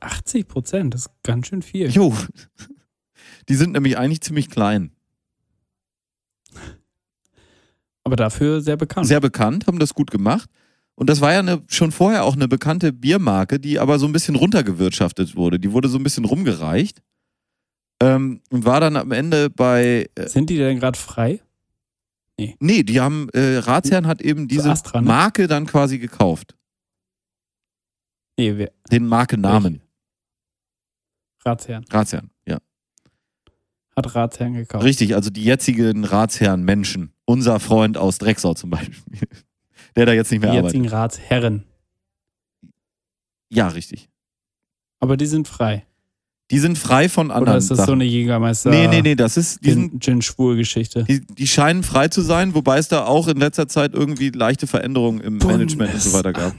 [0.00, 1.90] 80 Prozent, das ist ganz schön viel.
[1.90, 2.16] Jo.
[3.48, 4.92] Die sind nämlich eigentlich ziemlich klein.
[8.04, 9.06] Aber dafür sehr bekannt.
[9.06, 10.48] Sehr bekannt, haben das gut gemacht.
[10.94, 14.12] Und das war ja eine, schon vorher auch eine bekannte Biermarke, die aber so ein
[14.12, 15.58] bisschen runtergewirtschaftet wurde.
[15.58, 17.02] Die wurde so ein bisschen rumgereicht.
[18.00, 20.08] Ähm, und war dann am Ende bei.
[20.14, 21.40] Äh, Sind die denn gerade frei?
[22.60, 23.28] Nee, die haben.
[23.30, 25.06] Äh, Ratsherrn hat eben diese Astra, ne?
[25.06, 26.56] Marke dann quasi gekauft.
[28.38, 28.72] Nee, wer?
[28.90, 29.82] Den Markennamen.
[31.44, 31.84] Ratsherrn.
[31.90, 32.58] Ratsherrn, ja.
[33.96, 34.84] Hat Ratsherrn gekauft.
[34.84, 37.12] Richtig, also die jetzigen Ratsherren Menschen.
[37.24, 38.96] Unser Freund aus Drecksau zum Beispiel.
[39.96, 40.74] Der da jetzt nicht Die mehr arbeitet.
[40.74, 41.64] jetzigen Ratsherren.
[43.50, 44.08] Ja, richtig.
[45.00, 45.84] Aber die sind frei.
[46.52, 47.94] Die sind frei von anderen Oder ist das so Sachen.
[47.94, 51.04] eine Jägermeister nee, nee, nee, das ist, die, sind, Gin-Schwul-Geschichte?
[51.04, 54.66] die, die scheinen frei zu sein, wobei es da auch in letzter Zeit irgendwie leichte
[54.66, 56.54] Veränderungen im Management und so weiter gab.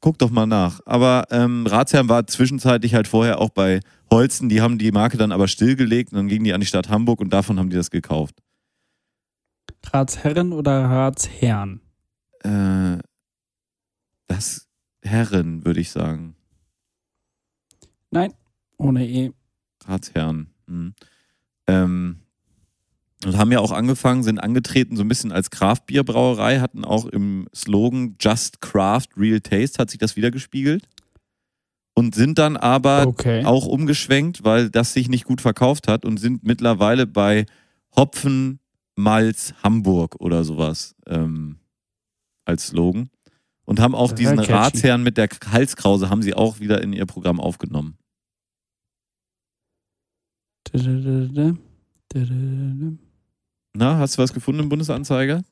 [0.00, 0.80] Guck doch mal nach.
[0.86, 3.80] Aber ähm, Ratsherrn war zwischenzeitlich halt vorher auch bei
[4.12, 6.90] Holzen, die haben die Marke dann aber stillgelegt und dann gingen die an die Stadt
[6.90, 8.36] Hamburg und davon haben die das gekauft.
[9.92, 11.80] Ratsherren oder Ratsherren?
[12.44, 12.98] Äh,
[14.28, 14.68] das
[15.02, 16.36] Herren, würde ich sagen.
[18.14, 18.32] Nein,
[18.78, 19.32] ohne E.
[19.86, 20.48] Ratsherren.
[20.68, 20.94] Hm.
[21.66, 22.20] Ähm,
[23.24, 27.48] und haben ja auch angefangen, sind angetreten so ein bisschen als Craft-Bier-Brauerei, hatten auch im
[27.54, 30.86] Slogan Just Craft, Real Taste, hat sich das wiedergespiegelt.
[31.96, 33.44] Und sind dann aber Okay.
[33.44, 37.46] auch umgeschwenkt, weil das sich nicht gut verkauft hat und sind mittlerweile bei
[37.96, 38.60] Hopfen,
[38.94, 41.58] Malz, Hamburg oder sowas ähm,
[42.44, 43.10] als Slogan.
[43.64, 44.38] Und haben auch diesen.
[44.38, 47.96] Ratsherrn mit der Halskrause, haben sie auch wieder in ihr Programm aufgenommen.
[53.74, 55.44] Na, hast du was gefunden im Bundesanzeiger?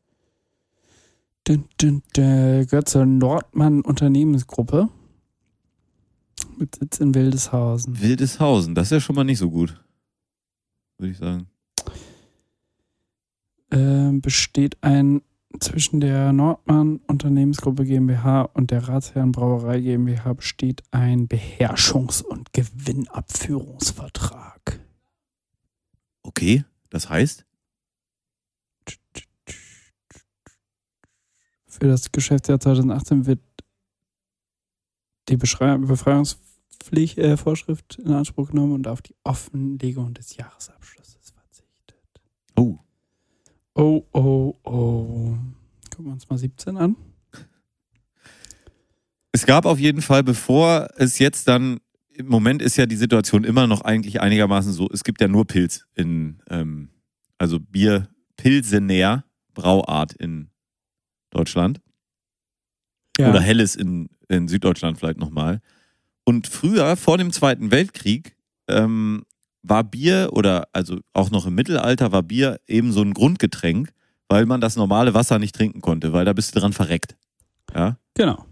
[1.45, 4.89] Gehört zur Nordmann Unternehmensgruppe.
[6.59, 8.01] Mit Sitz in Wildeshausen.
[8.01, 9.83] Wildeshausen, das ist ja schon mal nicht so gut.
[10.99, 11.47] Würde ich sagen.
[13.71, 15.23] Ähm, besteht ein
[15.61, 24.81] zwischen der Nordmann Unternehmensgruppe GmbH und der Ratsherren Brauerei GmbH besteht ein Beherrschungs- und Gewinnabführungsvertrag.
[26.35, 27.45] Okay, das heißt?
[31.67, 33.41] Für das Geschäftsjahr 2018 wird
[35.29, 37.37] die Beschrei- Befreiungspflicht äh,
[37.99, 42.21] in Anspruch genommen und auf die Offenlegung des Jahresabschlusses verzichtet.
[42.57, 42.79] Oh,
[43.75, 45.37] Oh, oh, oh.
[45.91, 46.97] Gucken wir uns mal 17 an.
[49.33, 51.81] Es gab auf jeden Fall, bevor es jetzt dann,
[52.23, 55.47] im Moment ist ja die Situation immer noch eigentlich einigermaßen so, es gibt ja nur
[55.47, 56.89] Pilz in, ähm,
[57.39, 60.49] also Bier, Pilsener Brauart in
[61.31, 61.81] Deutschland.
[63.19, 63.31] Ja.
[63.31, 65.61] Oder Helles in, in Süddeutschland vielleicht nochmal.
[66.25, 68.37] Und früher, vor dem Zweiten Weltkrieg,
[68.69, 69.25] ähm,
[69.63, 73.93] war Bier oder also auch noch im Mittelalter war Bier eben so ein Grundgetränk,
[74.29, 77.17] weil man das normale Wasser nicht trinken konnte, weil da bist du dran verreckt.
[77.75, 77.99] Ja.
[78.15, 78.47] Genau.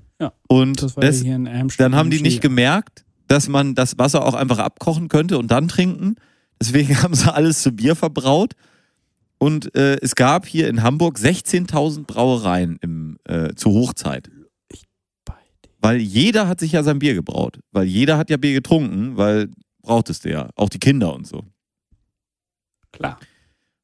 [0.48, 3.96] Und Das war das, ja hier in dann haben die nicht gemerkt, dass man das
[3.96, 6.16] Wasser auch einfach abkochen könnte und dann trinken.
[6.60, 8.54] Deswegen haben sie alles zu Bier verbraut.
[9.38, 14.28] Und äh, es gab hier in Hamburg 16.000 Brauereien im, äh, zur Hochzeit.
[15.78, 17.60] Weil jeder hat sich ja sein Bier gebraut.
[17.70, 19.48] Weil jeder hat ja Bier getrunken, weil
[19.80, 20.50] brauchtest du ja.
[20.56, 21.44] Auch die Kinder und so.
[22.92, 23.18] Klar.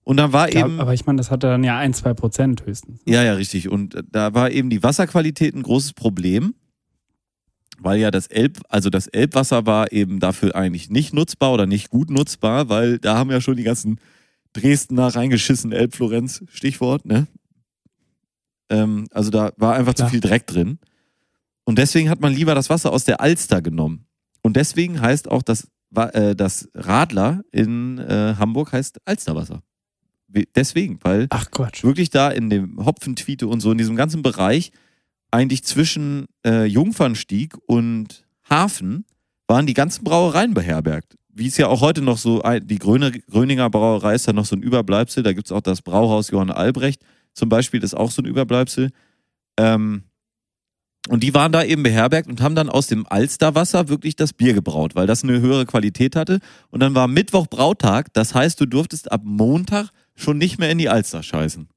[0.03, 0.81] Und dann war Klar, eben.
[0.81, 3.01] aber ich meine, das hatte dann ja ein, zwei Prozent höchstens.
[3.07, 3.69] Ja, ja, richtig.
[3.69, 6.55] Und äh, da war eben die Wasserqualität ein großes Problem,
[7.79, 11.91] weil ja das Elb, also das Elbwasser war eben dafür eigentlich nicht nutzbar oder nicht
[11.91, 14.01] gut nutzbar, weil da haben ja schon die ganzen
[14.53, 17.27] Dresdner reingeschissen, Elbflorenz, Stichwort, ne?
[18.71, 20.09] Ähm, also da war einfach Klar.
[20.09, 20.79] zu viel Dreck drin.
[21.65, 24.07] Und deswegen hat man lieber das Wasser aus der Alster genommen.
[24.43, 29.63] Und deswegen heißt auch das, äh, das Radler in äh, Hamburg heißt Alsterwasser.
[30.29, 31.85] We- Deswegen, weil Ach Quatsch.
[31.85, 34.73] wirklich da in dem Hopfentwiete und so, in diesem ganzen Bereich,
[35.37, 39.05] eigentlich zwischen äh, Jungfernstieg und Hafen,
[39.47, 41.17] waren die ganzen Brauereien beherbergt.
[41.29, 44.57] Wie es ja auch heute noch so, die Gröne, Gröninger Brauerei ist ja noch so
[44.57, 47.03] ein Überbleibsel, da gibt es auch das Brauhaus Johann Albrecht
[47.35, 48.91] zum Beispiel, das ist auch so ein Überbleibsel.
[49.59, 50.05] Ähm,
[51.09, 54.55] und die waren da eben beherbergt und haben dann aus dem Alsterwasser wirklich das Bier
[54.55, 56.41] gebraut, weil das eine höhere Qualität hatte.
[56.71, 60.79] Und dann war Mittwoch Brautag, das heißt, du durftest ab Montag schon nicht mehr in
[60.79, 61.69] die Alster scheißen.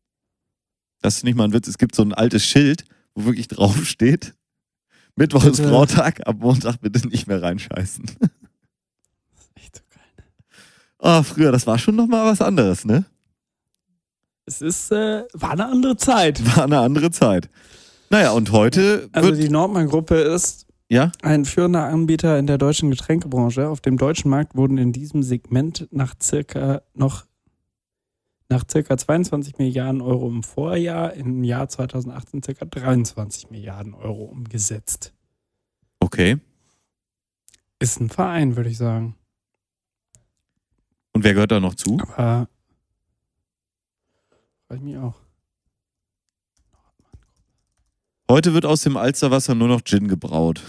[1.02, 1.67] Das ist nicht mal ein Witz.
[1.67, 2.86] Es gibt so ein altes Schild,
[3.19, 4.34] wo wirklich drauf steht:
[5.15, 5.69] Mittwoch ist Bitte.
[5.69, 8.05] Brautag, ab Montag bitte nicht mehr reinscheißen.
[9.32, 10.25] Das ist echt so geil.
[10.99, 13.05] Oh, früher, das war schon nochmal was anderes, ne?
[14.45, 16.43] Es ist, äh, war eine andere Zeit.
[16.55, 17.49] War eine andere Zeit.
[18.10, 21.12] Naja, und heute Also die Nordmann-Gruppe ist ja?
[21.21, 23.69] ein führender Anbieter in der deutschen Getränkebranche.
[23.69, 27.25] Auf dem deutschen Markt wurden in diesem Segment nach circa noch
[28.49, 35.13] nach circa 22 Milliarden Euro im Vorjahr im Jahr 2018 circa 23 Milliarden Euro umgesetzt.
[35.99, 36.39] Okay.
[37.79, 39.15] Ist ein Verein, würde ich sagen.
[41.13, 41.99] Und wer gehört da noch zu?
[42.15, 42.47] Aber
[44.73, 45.15] ich mich auch.
[48.29, 50.62] Heute wird aus dem Alsterwasser nur noch Gin gebraut.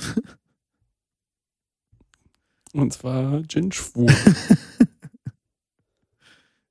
[2.73, 4.11] Und zwar Gin Schwur.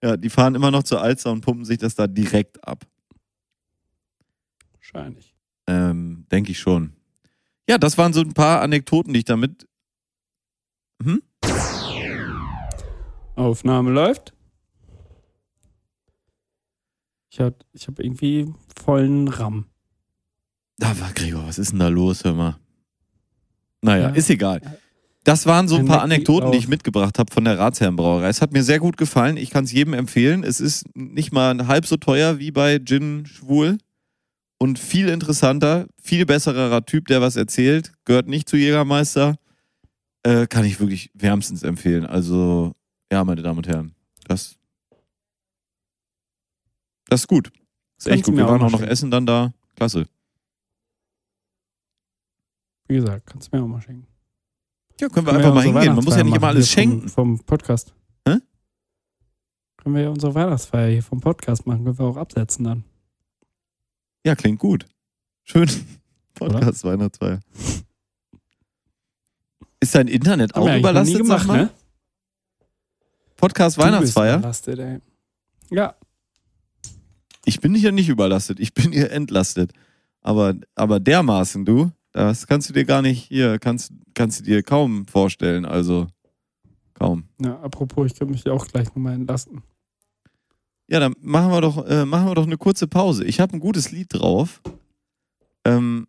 [0.02, 2.86] Ja, die fahren immer noch zur Alster und pumpen sich das da direkt ab.
[4.76, 5.36] Wahrscheinlich.
[5.68, 6.94] Ähm, Denke ich schon.
[7.68, 9.68] Ja, das waren so ein paar Anekdoten, die ich damit.
[11.04, 11.22] Hm?
[13.36, 14.34] Aufnahme läuft.
[17.32, 19.66] Ich habe ich hab irgendwie vollen RAM.
[20.78, 22.58] Da war Gregor, was ist denn da los, hör mal?
[23.82, 24.16] Naja, Ja.
[24.16, 24.62] ist egal.
[25.24, 28.30] Das waren so ein paar Anekdoten, die ich mitgebracht habe von der Ratsherrenbrauerei.
[28.30, 29.38] Es hat mir sehr gut gefallen.
[29.38, 30.44] Ich kann es jedem empfehlen.
[30.44, 33.78] Es ist nicht mal halb so teuer wie bei Gin Schwul
[34.58, 37.94] und viel interessanter, viel besserer Typ, der was erzählt.
[38.06, 39.36] Gehört nicht zu Jägermeister.
[40.24, 42.06] Äh, kann ich wirklich wärmstens empfehlen.
[42.06, 42.74] Also,
[43.12, 43.96] ja, meine Damen und Herren,
[44.28, 44.58] das,
[47.08, 47.52] das ist gut.
[47.98, 48.36] Das ist echt gut.
[48.36, 49.54] Wir waren auch noch essen dann da.
[49.76, 50.08] Klasse.
[52.88, 54.09] Wie gesagt, kannst du mir auch mal schenken.
[55.00, 55.96] Ja, können wir Können einfach mal hingehen.
[55.96, 57.08] Man muss ja nicht immer alles schenken.
[57.08, 57.94] Vom, vom Podcast.
[58.28, 58.38] Hä?
[59.78, 61.86] Können wir ja unsere Weihnachtsfeier hier vom Podcast machen.
[61.86, 62.84] Können wir auch absetzen dann.
[64.26, 64.86] Ja, klingt gut.
[65.44, 65.70] Schön.
[66.34, 67.40] Podcast Weihnachtsfeier.
[69.80, 71.58] Ist dein Internet auch überlastet, sag mal?
[71.64, 71.70] ne?
[73.38, 74.38] Podcast Du bist Weihnachtsfeier.
[74.38, 75.00] überlastet, ey.
[75.72, 75.96] Ja,
[77.46, 79.72] Ich bin hier nicht überlastet, ich bin hier entlastet.
[80.22, 84.64] Aber, aber dermaßen, du, das kannst du dir gar nicht hier, kannst, kannst du dir
[84.64, 85.66] kaum vorstellen.
[85.66, 86.08] Also,
[86.94, 87.26] kaum.
[87.42, 89.62] ja, apropos, ich könnte mich ja auch gleich nochmal entlasten.
[90.88, 93.24] Ja, dann machen wir doch, äh, machen wir doch eine kurze Pause.
[93.24, 94.62] Ich habe ein gutes Lied drauf.
[95.64, 96.08] Ähm,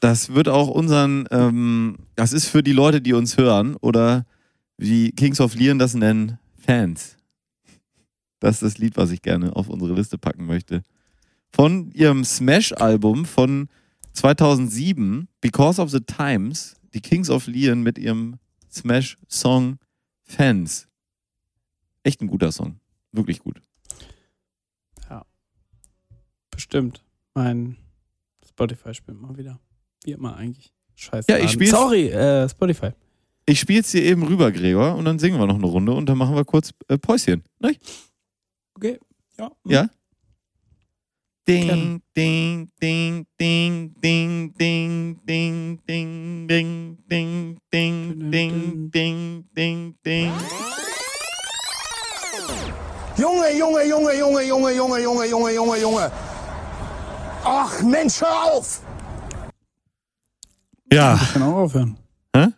[0.00, 4.26] das wird auch unseren, ähm, das ist für die Leute, die uns hören oder
[4.78, 7.16] wie Kings of Leon das nennen, Fans.
[8.40, 10.82] Das ist das Lied, was ich gerne auf unsere Liste packen möchte.
[11.52, 13.68] Von ihrem Smash-Album von
[14.14, 18.38] 2007, Because of the Times, die Kings of Leon mit ihrem
[18.70, 19.78] Smash-Song
[20.22, 20.86] Fans.
[22.02, 22.80] Echt ein guter Song.
[23.12, 23.60] Wirklich gut.
[26.50, 27.02] Bestimmt.
[27.34, 27.76] Mein
[28.46, 29.58] Spotify spielt mal wieder.
[30.04, 30.72] Wie immer eigentlich.
[30.94, 31.30] Scheiße.
[31.32, 32.90] Ja, ich spiel's- Sorry, äh, Spotify.
[33.46, 36.06] Ich spiele es dir eben rüber, Gregor, und dann singen wir noch eine Runde und
[36.06, 37.42] dann machen wir kurz äh, Päuschen.
[37.60, 37.74] Ne?
[38.74, 38.98] Okay.
[39.38, 39.50] Ja.
[39.64, 39.88] Ja?
[41.50, 50.32] Ding, ding, ding, ding, ding, ding, ding, ding, ding, ding, ding, ding, ding, ding, ding.
[53.18, 56.12] Junge, Junge, Junge, Junge, Junge, Junge, Junge, Junge, Junge, Junge.
[57.44, 58.82] Ach, Mensch, hör auf!
[60.92, 61.18] Ja.
[61.18, 61.96] Wir können auch aufhören.
[62.32, 62.42] Hä?
[62.42, 62.52] Wir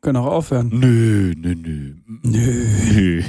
[0.00, 0.70] können auch aufhören.
[0.72, 1.94] Nö, nö, nö.
[2.22, 2.68] Nö.
[2.94, 3.22] Nö.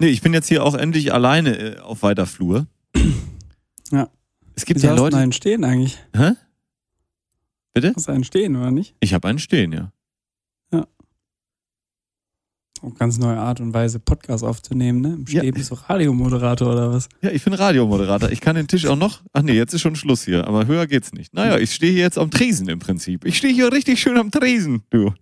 [0.00, 2.66] Nee, ich bin jetzt hier auch endlich alleine äh, auf weiter Flur.
[3.92, 4.08] Ja.
[4.54, 5.16] Es gibt Wieso ja hast du Leute.
[5.16, 5.98] einen stehen eigentlich?
[6.14, 6.32] Hä?
[7.74, 7.92] Bitte?
[7.94, 8.94] Hast du einen stehen, oder nicht?
[9.00, 9.92] Ich habe einen stehen, ja.
[12.82, 15.08] Eine ganz neue Art und Weise, Podcast aufzunehmen, ne?
[15.12, 15.40] Im Ja.
[15.40, 17.10] Stehen bist du Radiomoderator oder was?
[17.20, 18.30] Ja, ich bin Radiomoderator.
[18.30, 19.20] Ich kann den Tisch auch noch.
[19.34, 21.34] Ach nee, jetzt ist schon Schluss hier, aber höher geht's nicht.
[21.34, 23.26] Naja, ich stehe hier jetzt am Tresen im Prinzip.
[23.26, 25.12] Ich stehe hier richtig schön am Tresen, du.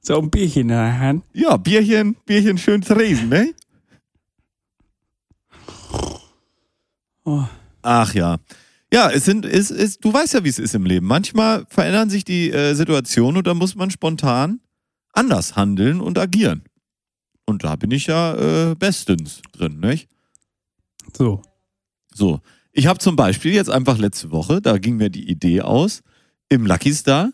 [0.00, 1.22] So ein Bierchen in der Hand.
[1.34, 3.52] Ja, Bierchen, Bierchen schön Tresen, ne?
[7.30, 7.44] Oh,
[7.82, 8.38] Ach ja.
[8.92, 11.06] Ja, es sind, es ist, du weißt ja, wie es ist im Leben.
[11.06, 14.60] Manchmal verändern sich die äh, Situationen und da muss man spontan
[15.12, 16.64] anders handeln und agieren.
[17.46, 18.34] Und da bin ich ja
[18.70, 20.08] äh, bestens drin, nicht?
[21.16, 21.42] so.
[22.12, 22.40] So,
[22.72, 26.02] ich habe zum Beispiel jetzt einfach letzte Woche, da ging mir die Idee aus,
[26.48, 27.30] im Lucky Star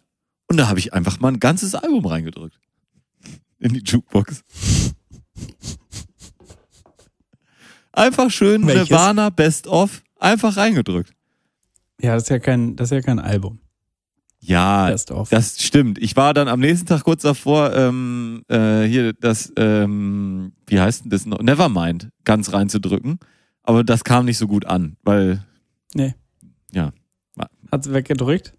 [0.49, 2.59] und da habe ich einfach mal ein ganzes Album reingedrückt.
[3.59, 4.43] In die Jukebox.
[7.97, 8.91] Einfach schön Welches?
[8.91, 11.13] Nirvana Best of einfach reingedrückt.
[12.01, 13.59] Ja, das ist ja kein, das ist ja kein Album.
[14.39, 15.31] Ja, Best of.
[15.31, 15.99] das stimmt.
[15.99, 21.05] Ich war dann am nächsten Tag kurz davor, ähm, äh, hier das, ähm, wie heißt
[21.05, 21.41] denn das noch?
[21.41, 23.19] Nevermind ganz reinzudrücken.
[23.63, 25.43] Aber das kam nicht so gut an, weil
[27.73, 28.55] Hat's weggedrückt?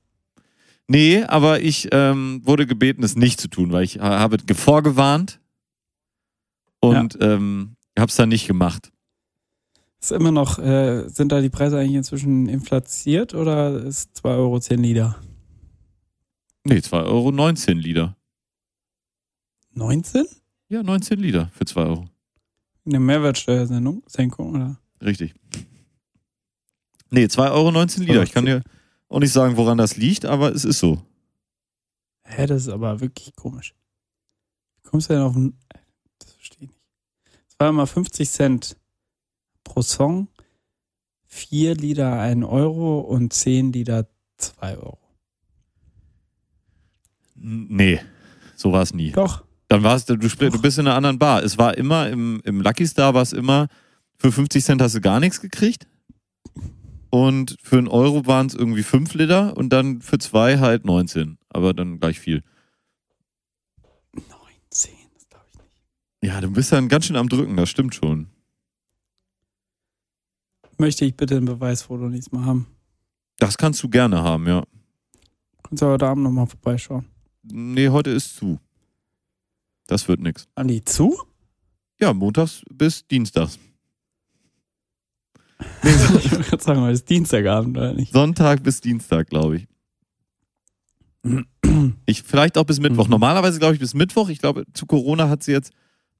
[0.89, 4.55] Nee, aber ich ähm, wurde gebeten, es nicht zu tun, weil ich ha- habe ge-
[4.55, 5.39] vorgewarnt
[6.81, 8.91] und ähm, habe es dann nicht gemacht.
[10.07, 14.57] Ist immer noch, äh, sind da die Preise eigentlich inzwischen inflatiert oder ist 2 Euro
[14.57, 15.21] 10 Lieder?
[16.63, 18.17] Nee, 2,19 Euro Lieder.
[19.73, 20.25] 19?
[20.69, 22.09] Ja, 19 Lieder für 2 Euro.
[22.85, 24.79] Eine Mehrwertsteuersenkung, Senkung, oder?
[25.03, 25.33] Richtig.
[27.09, 28.23] Nee, 2,19 Euro Lieder.
[28.23, 28.63] Ich kann dir
[29.09, 31.01] auch nicht sagen, woran das liegt, aber es ist so.
[32.23, 33.75] Hä, das ist aber wirklich komisch.
[34.77, 35.57] Wie kommst du denn auf ein.
[36.19, 36.81] Das verstehe ich nicht.
[37.49, 38.77] Es war immer 50 Cent
[39.67, 40.29] pro Song,
[41.27, 44.97] 4 Lieder 1 Euro und 10 Lieder 2 Euro.
[47.35, 47.99] Nee,
[48.55, 49.11] so war es nie.
[49.11, 49.43] Doch.
[49.67, 51.43] Dann warst du, du, du bist in einer anderen Bar.
[51.43, 53.67] Es war immer im, im Lucky Star war es immer,
[54.17, 55.87] für 50 Cent hast du gar nichts gekriegt.
[57.09, 61.37] Und für einen Euro waren es irgendwie 5 Liter und dann für zwei halt 19.
[61.49, 62.43] Aber dann gleich viel.
[64.13, 66.33] 19, das glaube ich nicht.
[66.33, 68.27] Ja, du bist dann ganz schön am Drücken, das stimmt schon.
[70.77, 72.67] Möchte ich bitte ein Beweisfoto nächstes Mal haben.
[73.39, 74.63] Das kannst du gerne haben, ja.
[75.63, 77.05] Kannst du heute Abend nochmal vorbeischauen.
[77.43, 78.59] Nee, heute ist zu.
[79.87, 80.47] Das wird nix.
[80.55, 81.17] Andi, zu?
[81.99, 83.57] Ja, montags bis dienstags.
[85.83, 88.13] ich wollte gerade sagen, heute ist Dienstagabend, oder nicht?
[88.13, 89.67] Sonntag bis Dienstag, glaube ich.
[92.05, 93.05] Ich vielleicht auch bis Mittwoch.
[93.05, 93.11] Mhm.
[93.11, 94.29] Normalerweise glaube ich bis Mittwoch.
[94.29, 95.73] Ich glaube, zu Corona hat sie jetzt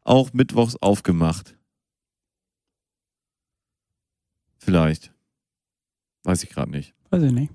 [0.03, 1.57] auch mittwochs aufgemacht.
[4.72, 5.13] Vielleicht.
[6.26, 6.93] Weiß ich gerade nicht.
[7.09, 7.53] Weiß ich nicht.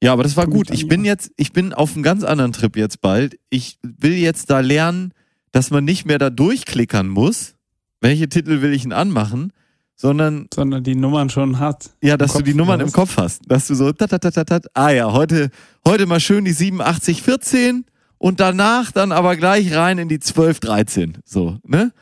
[0.00, 0.70] Ja, aber das war gut.
[0.70, 3.40] Ich bin jetzt, ich bin auf einem ganz anderen Trip jetzt bald.
[3.50, 5.12] Ich will jetzt da lernen,
[5.50, 7.56] dass man nicht mehr da durchklickern muss.
[8.00, 9.52] Welche Titel will ich denn anmachen?
[9.96, 11.90] Sondern Sondern die Nummern schon hat.
[12.02, 12.92] ja, dass Kopf, du die Nummern im?
[12.92, 13.42] Kopf hast.
[13.50, 15.50] Dass du so, tat, tat, tat, tat, ah ja, heute,
[15.88, 17.84] heute mal schön die 8714
[18.18, 21.18] und danach dann aber gleich rein in die 12, 13.
[21.24, 21.92] So, ne?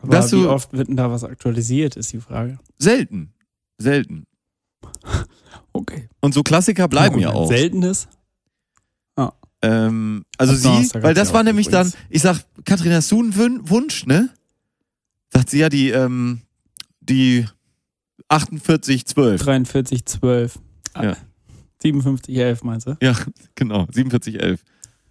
[0.00, 2.58] Aber Dass wie du- oft wird denn da was aktualisiert, ist die Frage.
[2.78, 3.32] Selten.
[3.78, 4.26] Selten.
[5.74, 6.08] Okay.
[6.20, 7.46] Und so Klassiker bleiben ja auch.
[7.46, 8.08] Selten ist.
[9.60, 11.92] Ähm, also Ab sie, Donnerstag weil das war nämlich übrigens.
[11.92, 14.30] dann, ich sag, Katrin, hast du einen Wunsch, ne?
[15.32, 16.42] Sagt sie ja die, ähm,
[17.00, 17.44] die
[18.30, 19.42] 4812.
[19.42, 20.58] 43, 12.
[20.94, 21.16] Ja.
[21.82, 22.96] 57, 11 meinst du?
[23.02, 23.16] Ja,
[23.54, 24.62] genau, 4711.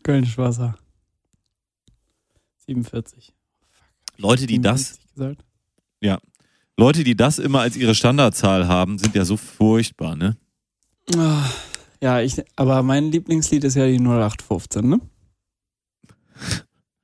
[0.04, 0.78] Kölnisch Wasser.
[2.66, 3.34] 47.
[4.18, 5.46] Leute, die das, 57 Gesagt.
[6.78, 10.38] Leute, die das immer als ihre Standardzahl haben, sind ja so furchtbar, ne?
[11.16, 11.44] Ah,
[12.02, 15.00] Ja, ich, aber mein Lieblingslied ist ja die 0815, ne?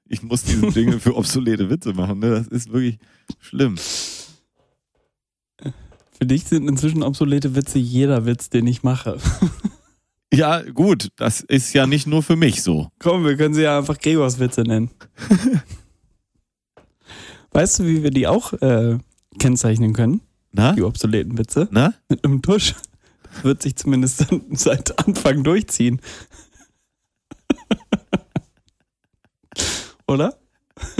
[0.07, 2.29] Ich muss diesen Jingle für obsolete Witze machen, ne?
[2.29, 2.99] Das ist wirklich
[3.39, 3.75] schlimm.
[6.19, 9.17] Für dich sind inzwischen obsolete Witze jeder Witz, den ich mache.
[10.35, 12.89] Ja, gut, das ist ja nicht nur für mich so.
[12.97, 14.89] Komm, wir können sie ja einfach Gregors Witze nennen.
[17.51, 18.97] weißt du, wie wir die auch äh,
[19.39, 20.21] kennzeichnen können?
[20.51, 20.73] Na?
[20.73, 21.67] Die obsoleten Witze?
[21.71, 21.93] Na?
[22.09, 22.75] Mit einem Tusch.
[23.33, 25.99] Das wird sich zumindest seit Anfang durchziehen.
[30.07, 30.37] Oder?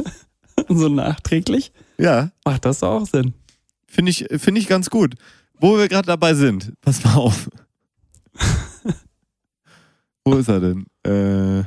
[0.70, 1.72] so nachträglich?
[1.98, 3.34] Ja, Macht das auch Sinn.
[3.88, 5.16] finde ich, finde ich ganz gut.
[5.60, 7.50] Wo wir gerade dabei sind, pass mal auf.
[10.26, 10.86] Wo ist er denn?
[11.06, 11.60] Äh,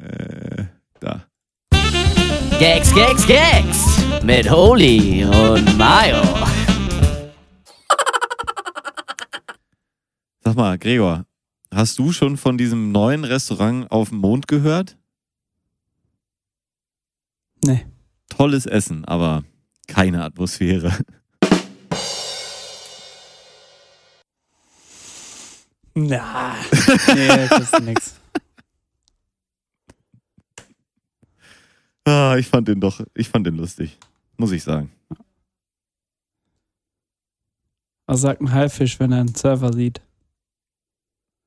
[0.00, 0.66] äh.
[2.58, 6.22] Gags, Gags, Gags mit Holy und Mayo.
[10.40, 11.26] Sag mal, Gregor,
[11.72, 14.96] hast du schon von diesem neuen Restaurant auf dem Mond gehört?
[17.64, 17.84] Nee.
[18.28, 19.42] Tolles Essen, aber
[19.88, 20.92] keine Atmosphäre.
[25.94, 26.54] Na.
[27.14, 28.14] Nee, das ist nix.
[32.04, 33.98] Ah, ich fand den doch, ich fand den lustig.
[34.36, 34.90] Muss ich sagen.
[38.06, 40.02] Was sagt ein Haifisch, wenn er einen Surfer sieht?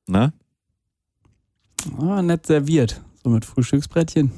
[0.08, 0.32] Na?
[1.98, 3.00] Ah, nett serviert.
[3.22, 4.32] So mit Frühstücksbrettchen.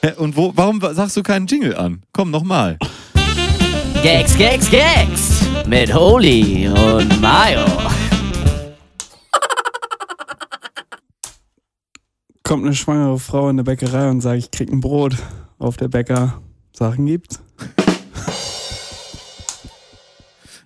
[0.00, 2.02] Hä, und wo, warum sagst du keinen Jingle an?
[2.12, 2.78] Komm, nochmal.
[4.02, 7.81] Gags, Gags, Gags mit Holy und Mayo.
[12.52, 15.16] Kommt eine schwangere Frau in eine Bäckerei und sagt, ich krieg ein Brot.
[15.58, 16.42] Auf der Bäcker
[16.74, 17.40] Sachen gibt.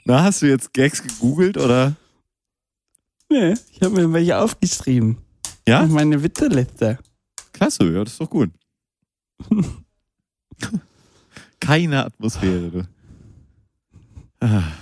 [0.05, 1.95] Na, hast du jetzt Gags gegoogelt oder?
[3.29, 5.19] Nee, ich habe mir welche aufgeschrieben.
[5.69, 5.85] Ja?
[5.85, 6.99] Auf Meine Witzerliste.
[7.53, 8.51] Klasse, ja, das ist doch gut.
[11.61, 12.89] Keine Atmosphäre, du.
[14.41, 14.73] Ah.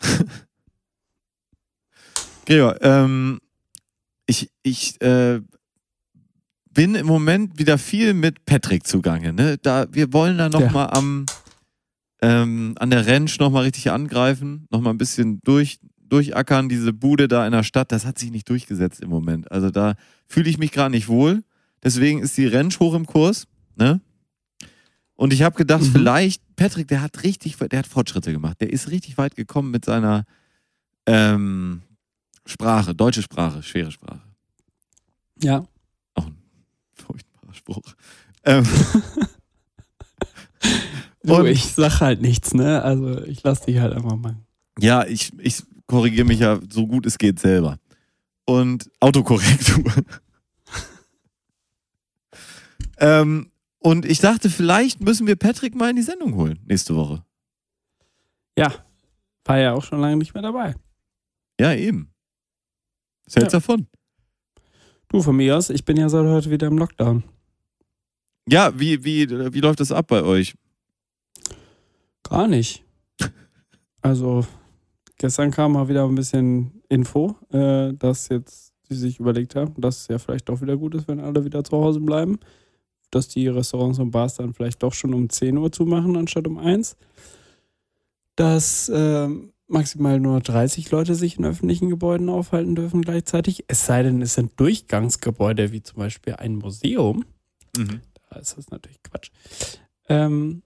[2.44, 3.38] Gregor, ähm,
[4.26, 5.40] ich, ich äh,
[6.74, 9.32] bin im Moment wieder viel mit Patrick zugange.
[9.32, 9.56] Ne?
[9.58, 10.50] Da, wir wollen da Ja.
[10.60, 11.26] nochmal am
[12.22, 17.44] ähm, an der Rentsch nochmal richtig angreifen, nochmal ein bisschen durch, durchackern, diese Bude da
[17.44, 19.50] in der Stadt, das hat sich nicht durchgesetzt im Moment.
[19.52, 19.94] Also da
[20.26, 21.42] fühle ich mich gerade nicht wohl.
[21.82, 23.46] Deswegen ist die Rentsch hoch im Kurs.
[23.76, 24.00] Ne?
[25.16, 25.92] Und ich habe gedacht, Mhm.
[25.92, 28.58] vielleicht, Patrick, der hat richtig, der hat Fortschritte gemacht.
[28.60, 30.24] Der ist richtig weit gekommen mit seiner
[31.06, 31.82] ähm,
[32.46, 34.22] Sprache, deutsche Sprache, schwere Sprache.
[35.42, 35.66] Ja.
[37.54, 37.80] Spruch.
[38.44, 38.66] Ähm,
[41.26, 42.82] Du, ich sag halt nichts, ne?
[42.82, 44.36] Also ich lass dich halt einfach mal.
[44.78, 47.78] ja, ich, ich korrigiere mich ja so gut es geht selber.
[48.44, 49.84] Und Autokorrektur.
[52.98, 57.24] ähm, und ich dachte, vielleicht müssen wir Patrick mal in die Sendung holen nächste Woche.
[58.58, 58.72] Ja.
[59.46, 60.74] War ja auch schon lange nicht mehr dabei.
[61.60, 62.10] Ja, eben.
[63.26, 63.60] Was hältst du Ja.
[63.60, 63.86] davon?
[65.08, 67.24] Du, von mir aus, ich bin ja seit heute wieder im Lockdown.
[68.48, 70.54] Ja, wie, wie, wie läuft das ab bei euch?
[72.22, 72.84] Gar nicht.
[74.02, 74.44] Also,
[75.16, 80.02] gestern kam mal wieder ein bisschen Info, äh, dass jetzt sie sich überlegt haben, dass
[80.02, 82.38] es ja vielleicht doch wieder gut ist, wenn alle wieder zu Hause bleiben.
[83.10, 86.58] Dass die Restaurants und Bars dann vielleicht doch schon um 10 Uhr zumachen, anstatt um
[86.58, 86.96] 1.
[88.36, 93.64] Dass ähm, maximal nur 30 Leute sich in öffentlichen Gebäuden aufhalten dürfen gleichzeitig.
[93.68, 97.24] Es sei denn, es sind Durchgangsgebäude, wie zum Beispiel ein Museum.
[97.76, 98.00] Mhm.
[98.36, 99.30] Ist das natürlich Quatsch.
[100.08, 100.62] Ähm,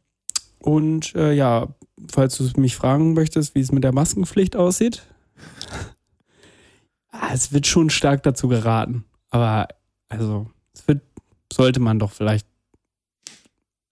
[0.61, 1.69] und äh, ja,
[2.11, 5.03] falls du mich fragen möchtest, wie es mit der Maskenpflicht aussieht,
[7.11, 9.05] ah, es wird schon stark dazu geraten.
[9.31, 9.69] Aber
[10.09, 11.03] also, es wird,
[11.53, 12.47] sollte man doch vielleicht,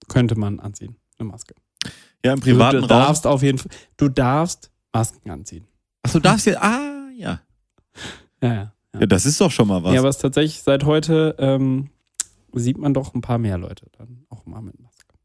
[0.07, 1.53] könnte man anziehen, eine Maske.
[2.25, 3.01] Ja, im privaten du, du Raum.
[3.01, 5.67] darfst auf jeden Fall, du darfst Masken anziehen.
[6.01, 6.61] Achso, darfst du.
[6.61, 7.41] Ah, ja.
[8.41, 8.73] Ja, ja.
[8.99, 9.93] Ja, das ist doch schon mal was.
[9.93, 11.89] Ja, aber es ist tatsächlich seit heute ähm,
[12.59, 15.15] sieht man doch ein paar mehr Leute dann auch mal mit Maske.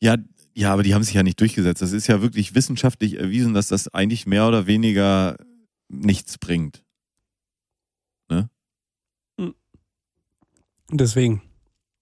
[0.00, 0.16] Ja,
[0.54, 1.82] ja, aber die haben sich ja nicht durchgesetzt.
[1.82, 5.36] Das ist ja wirklich wissenschaftlich erwiesen, dass das eigentlich mehr oder weniger
[5.88, 6.82] nichts bringt.
[10.90, 11.42] Deswegen.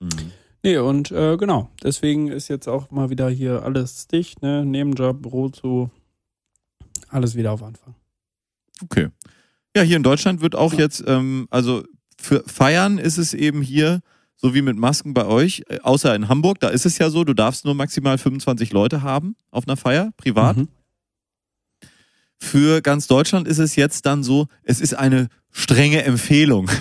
[0.00, 0.32] Mhm.
[0.62, 4.64] Nee, und äh, genau, deswegen ist jetzt auch mal wieder hier alles dicht, ne?
[4.64, 5.90] Nebenjob, Büro zu,
[7.08, 7.94] alles wieder auf Anfang.
[8.82, 9.08] Okay.
[9.76, 10.80] Ja, hier in Deutschland wird auch Ja.
[10.80, 11.84] jetzt, ähm, also
[12.18, 14.00] für Feiern ist es eben hier,
[14.36, 17.24] so wie mit Masken bei euch, äh, außer in Hamburg, da ist es ja so,
[17.24, 20.56] du darfst nur maximal 25 Leute haben auf einer Feier, privat.
[20.56, 20.68] Mhm.
[22.38, 26.68] Für ganz Deutschland ist es jetzt dann so, es ist eine strenge Empfehlung.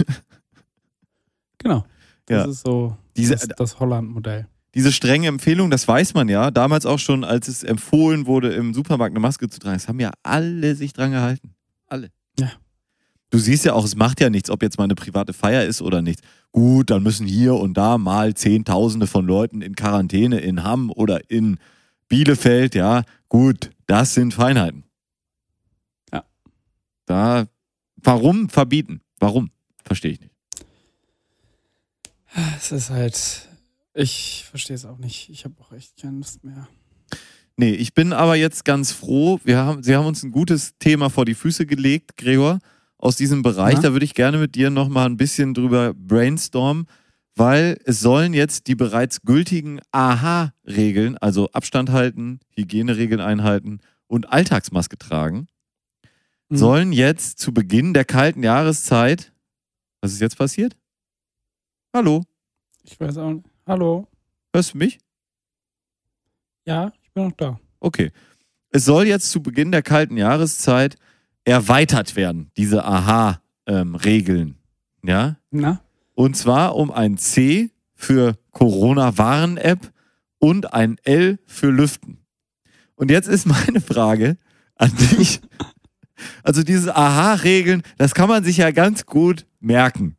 [1.59, 1.85] Genau.
[2.25, 2.51] Das Ja.
[2.51, 4.47] ist so Diese- das, das Holland-Modell.
[4.75, 8.73] Diese strenge Empfehlung, das weiß man ja, damals auch schon, als es empfohlen wurde, im
[8.73, 11.53] Supermarkt eine Maske zu tragen, das haben ja alle sich dran gehalten.
[11.87, 12.09] Alle.
[12.37, 12.51] Ja.
[13.33, 15.81] Du siehst ja auch, es macht ja nichts, ob jetzt mal eine private Feier ist
[15.81, 16.21] oder nicht.
[16.51, 21.31] Gut, dann müssen hier und da mal Zehntausende von Leuten in Quarantäne in Hamm oder
[21.31, 21.57] in
[22.09, 24.83] Bielefeld, ja, gut, das sind Feinheiten.
[26.13, 26.25] Ja.
[27.07, 27.47] Da,
[27.95, 29.01] warum verbieten?
[29.17, 29.49] Warum?
[29.83, 30.35] Verstehe ich nicht.
[32.59, 33.49] Es ist halt,
[33.95, 35.31] ich verstehe es auch nicht.
[35.31, 36.67] Ich habe auch echt keine Lust mehr.
[37.57, 39.39] Nee, ich bin aber jetzt ganz froh.
[39.43, 42.59] Wir haben, Sie haben uns ein gutes Thema vor die Füße gelegt, Gregor,
[43.03, 43.75] aus diesem Bereich.
[43.75, 43.81] Ja.
[43.81, 46.87] Da würde ich gerne mit dir nochmal ein bisschen drüber brainstormen,
[47.35, 54.97] weil es sollen jetzt die bereits gültigen AHA-Regeln, also Abstand halten, Hygieneregeln einhalten und Alltagsmaske
[54.97, 55.47] tragen,
[56.49, 56.57] Mhm.
[56.57, 59.33] sollen jetzt zu Beginn der kalten Jahreszeit.
[60.01, 60.77] Was ist jetzt passiert?
[61.93, 62.23] Hallo,
[62.83, 63.45] Ich weiß auch nicht.
[63.65, 64.07] Hallo?
[64.53, 64.99] hörst du mich?
[66.65, 67.59] Ja, ich bin noch da.
[67.79, 68.11] Okay.
[68.69, 70.95] Es soll jetzt zu Beginn der kalten Jahreszeit
[71.45, 74.55] erweitert werden, diese AHA-Regeln.
[75.03, 75.37] ja?
[75.51, 75.81] Na?
[76.15, 79.91] Und zwar um ein C für Corona-Warn-App
[80.39, 82.19] und ein L für Lüften.
[82.95, 84.37] Und jetzt ist meine Frage
[84.75, 85.41] an dich.
[86.43, 90.15] Also diese AHA-Regeln, das kann man sich ja ganz gut merken.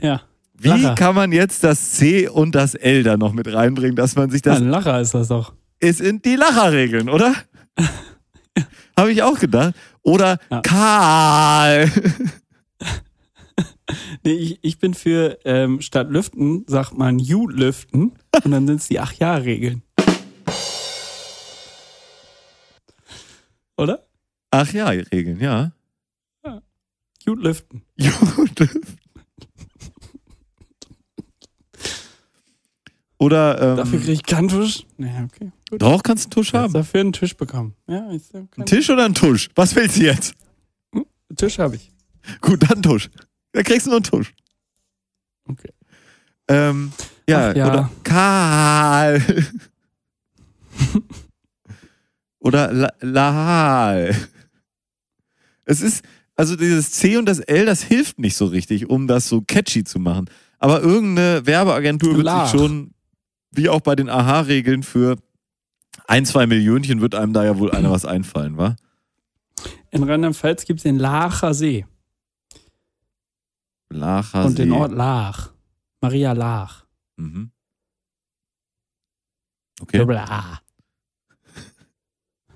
[0.00, 0.22] Ja.
[0.54, 0.94] Wie Lacher.
[0.94, 4.42] kann man jetzt das C und das L da noch mit reinbringen, dass man sich
[4.42, 5.54] das Ein Lacher ist das doch.
[5.80, 7.34] es sind die Lacherregeln, oder?
[8.96, 9.74] Habe ich auch gedacht.
[10.02, 10.60] Oder Ja.
[10.62, 11.90] Karl.
[14.22, 18.12] Nee, ich, ich bin für ähm, statt Lüften sagt man You lüften
[18.44, 19.82] und dann sind es die Ach-Ja-Regeln.
[23.78, 24.06] Oder?
[24.50, 25.72] Ach ja, Regeln, ja.
[27.24, 27.82] You lüften.
[28.36, 28.68] Gut.
[33.18, 34.86] Oder ähm, Dafür kriege ich keinen Tisch.
[34.96, 35.50] Naja, okay.
[35.70, 35.82] Gut.
[35.82, 36.72] doch kannst du einen Tusch haben.
[36.72, 37.74] dafür einen Tisch bekommen.
[37.86, 39.48] Ja, ich Ein Tisch oder ein Tusch?
[39.54, 40.34] Was willst du jetzt?
[41.36, 41.90] Tisch habe ich.
[42.40, 43.10] Gut, dann Tusch.
[43.52, 44.34] Da kriegst du nur einen Tusch.
[45.46, 45.70] Okay.
[46.48, 46.92] Ähm,
[47.28, 47.68] ja, Ach ja.
[47.68, 49.22] oder Karl.
[52.38, 54.14] oder La Lahal.
[55.64, 56.02] Es ist,
[56.34, 59.84] also dieses C und das L, das hilft nicht so richtig, um das so catchy
[59.84, 60.30] zu machen.
[60.58, 62.50] Aber irgendeine Werbeagentur wird Lach.
[62.50, 62.92] sich schon,
[63.50, 65.16] wie auch bei den AHA-Regeln, für
[66.08, 68.74] ein, zwei Millionchen wird einem da ja wohl einer was einfallen, wa?
[69.90, 71.86] In Rheinland-Pfalz gibt es den Laacher See
[73.90, 74.72] Lacher und den.
[74.72, 75.50] Ort Laach.
[76.00, 76.84] Maria Laach.
[77.16, 77.50] Mhm.
[79.80, 79.98] Okay.
[79.98, 80.60] Doppel A.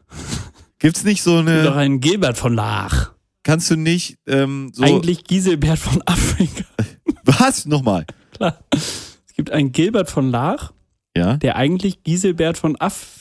[0.79, 3.13] Gibt's nicht so Doch eine, ein Gilbert von Laach.
[3.45, 6.65] kannst du nicht ähm, so, Eigentlich Giselbert von Afrika.
[7.25, 7.67] was?
[7.67, 8.05] Nochmal.
[8.33, 8.59] Klar.
[8.71, 10.73] Es gibt einen Gilbert von Laach,
[11.17, 11.37] Ja?
[11.37, 13.12] der eigentlich Giselbert von Af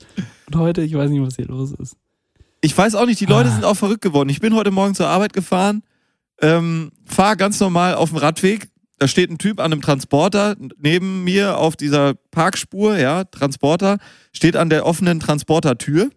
[0.46, 1.94] Und heute, ich weiß nicht, was hier los ist.
[2.62, 3.52] Ich weiß auch nicht, die Leute Ah.
[3.52, 4.30] sind auch verrückt geworden.
[4.30, 5.82] Ich bin heute Morgen zur Arbeit gefahren,
[6.40, 8.68] ähm, fahre ganz normal auf dem Radweg.
[8.98, 13.98] Da steht ein Typ an einem Transporter neben mir auf dieser Parkspur, ja, Transporter,
[14.32, 16.10] steht an der offenen Transportertür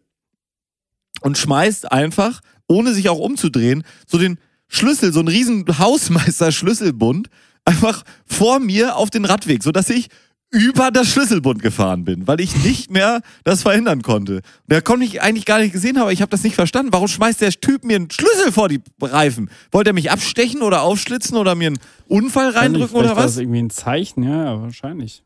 [1.22, 7.30] und schmeißt einfach, ohne sich auch umzudrehen, so den Schlüssel, so einen riesen Hausmeister-Schlüsselbund
[7.66, 10.08] einfach vor mir auf den Radweg, sodass ich
[10.52, 14.42] über das Schlüsselbund gefahren bin, weil ich nicht mehr das verhindern konnte.
[14.68, 16.92] Da konnte ich eigentlich gar nicht gesehen, aber ich habe das nicht verstanden.
[16.92, 19.50] Warum schmeißt der Typ mir einen Schlüssel vor die Reifen?
[19.72, 23.38] Wollte er mich abstechen oder aufschlitzen oder mir einen Unfall reindrücken oder war das was?
[23.38, 25.24] irgendwie ein Zeichen, ja, wahrscheinlich.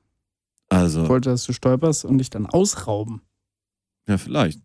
[0.68, 3.22] Ich Also, wollte, dass du stolperst und dich dann ausrauben.
[4.08, 4.60] ja, vielleicht.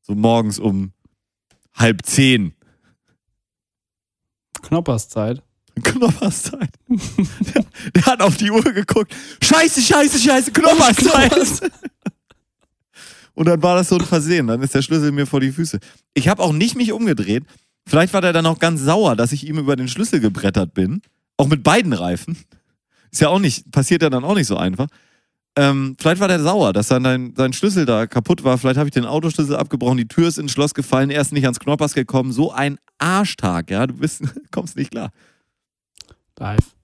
[0.00, 0.92] So morgens um
[1.74, 2.54] halb zehn.
[4.62, 5.42] Knopperszeit.
[5.82, 6.70] Knopperszeit.
[6.88, 7.64] der,
[7.94, 9.14] der hat auf die Uhr geguckt.
[9.42, 11.70] Scheiße, scheiße, scheiße, Knopperszeit.
[13.34, 14.48] Und dann war das so ein Versehen.
[14.48, 15.78] Dann ist der Schlüssel mir vor die Füße.
[16.14, 17.44] Ich habe auch nicht mich umgedreht.
[17.86, 21.02] Vielleicht war der dann auch ganz sauer, dass ich ihm über den Schlüssel gebrettert bin.
[21.36, 22.36] Auch mit beiden Reifen.
[23.10, 24.88] Ist ja auch nicht, passiert ja dann auch nicht so einfach.
[25.58, 28.58] Ähm, vielleicht war der sauer, dass dann dein, sein Schlüssel da kaputt war.
[28.58, 31.44] Vielleicht habe ich den Autoschlüssel abgebrochen, die Tür ist ins Schloss gefallen, er ist nicht
[31.44, 32.32] ans Knoppers gekommen.
[32.32, 33.86] So ein Arschtag, ja.
[33.86, 34.22] Du bist,
[34.52, 35.10] kommst nicht klar.
[36.38, 36.74] Live.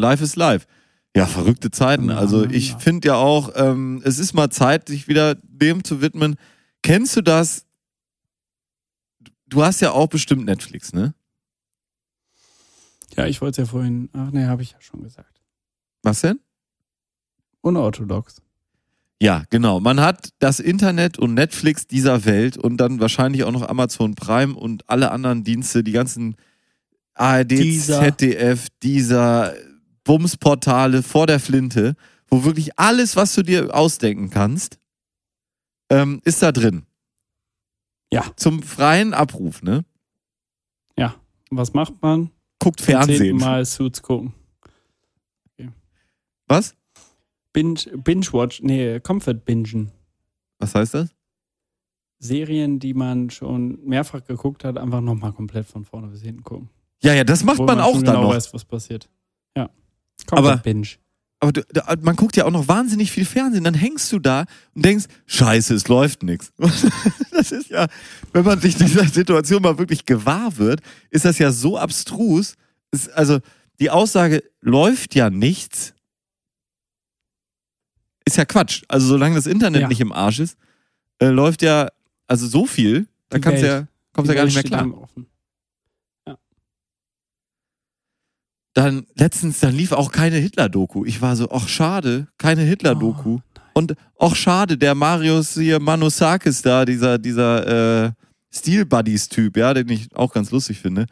[0.00, 0.66] Life is life.
[1.14, 2.08] Ja, verrückte Zeiten.
[2.08, 2.78] Ja, Also ich ja.
[2.78, 6.36] finde ja auch, ähm, es ist mal Zeit, sich wieder dem zu widmen.
[6.82, 7.66] Kennst du das?
[9.46, 11.14] Du hast ja auch bestimmt Netflix, ne?
[13.16, 14.08] Ja, ich wollte es ja vorhin.
[14.12, 15.40] Ach nee, habe ich ja schon gesagt.
[16.02, 16.38] Was denn?
[17.60, 18.40] Unorthodox.
[19.20, 19.80] Ja, genau.
[19.80, 24.54] Man hat das Internet und Netflix dieser Welt und dann wahrscheinlich auch noch Amazon Prime
[24.54, 26.36] und alle anderen Dienste, die ganzen
[27.14, 28.00] ARD, Dieser.
[28.00, 29.54] ZDF, dieser
[30.04, 31.94] Bumsportale vor der Flinte,
[32.28, 34.78] wo wirklich alles, was du dir ausdenken kannst,
[35.90, 36.84] ähm, ist da drin.
[38.12, 38.24] Ja.
[38.36, 39.84] Zum freien Abruf, ne?
[40.96, 41.14] Ja.
[41.50, 42.30] Was macht man?
[42.58, 43.36] Guckt Fernsehen.
[43.36, 44.34] Mal Suits gucken.
[46.50, 46.74] Was?
[47.52, 49.92] Binge, Binge-Watch, nee, Comfort-Bingen.
[50.58, 51.14] Was heißt das?
[52.18, 56.68] Serien, die man schon mehrfach geguckt hat, einfach nochmal komplett von vorne bis hinten gucken.
[57.02, 58.34] Ja, ja, das macht Obwohl man auch dann genau noch.
[58.34, 59.08] weiß, was passiert.
[59.56, 59.70] Ja.
[60.30, 60.88] Aber- Comfort-Binge.
[61.42, 63.64] Aber du, da, man guckt ja auch noch wahnsinnig viel Fernsehen.
[63.64, 64.44] Dann hängst du da
[64.74, 66.52] und denkst, scheiße, es läuft nichts.
[67.32, 67.86] Das ist ja,
[68.34, 72.54] wenn man sich dieser Situation mal wirklich gewahr wird, ist das ja so abstrus.
[72.90, 73.38] Es, also
[73.80, 75.94] die Aussage, läuft ja nichts,
[78.26, 78.82] ist ja Quatsch.
[78.88, 79.88] Also solange das Internet Ja.
[79.88, 80.58] nicht im Arsch ist,
[81.18, 81.88] äh, läuft ja,
[82.26, 85.08] also so viel, da kannst ja, kommst ja gar nicht mehr klar.
[88.74, 91.04] Dann letztens, dann lief auch keine Hitler-Doku.
[91.04, 93.38] Ich war so, ach schade, keine Hitler-Doku.
[93.38, 98.12] Oh, Und ach schade, der Marius hier, Manosakis da, dieser, dieser äh,
[98.52, 101.06] Steel-Buddies-Typ, ja, den ich auch ganz lustig finde,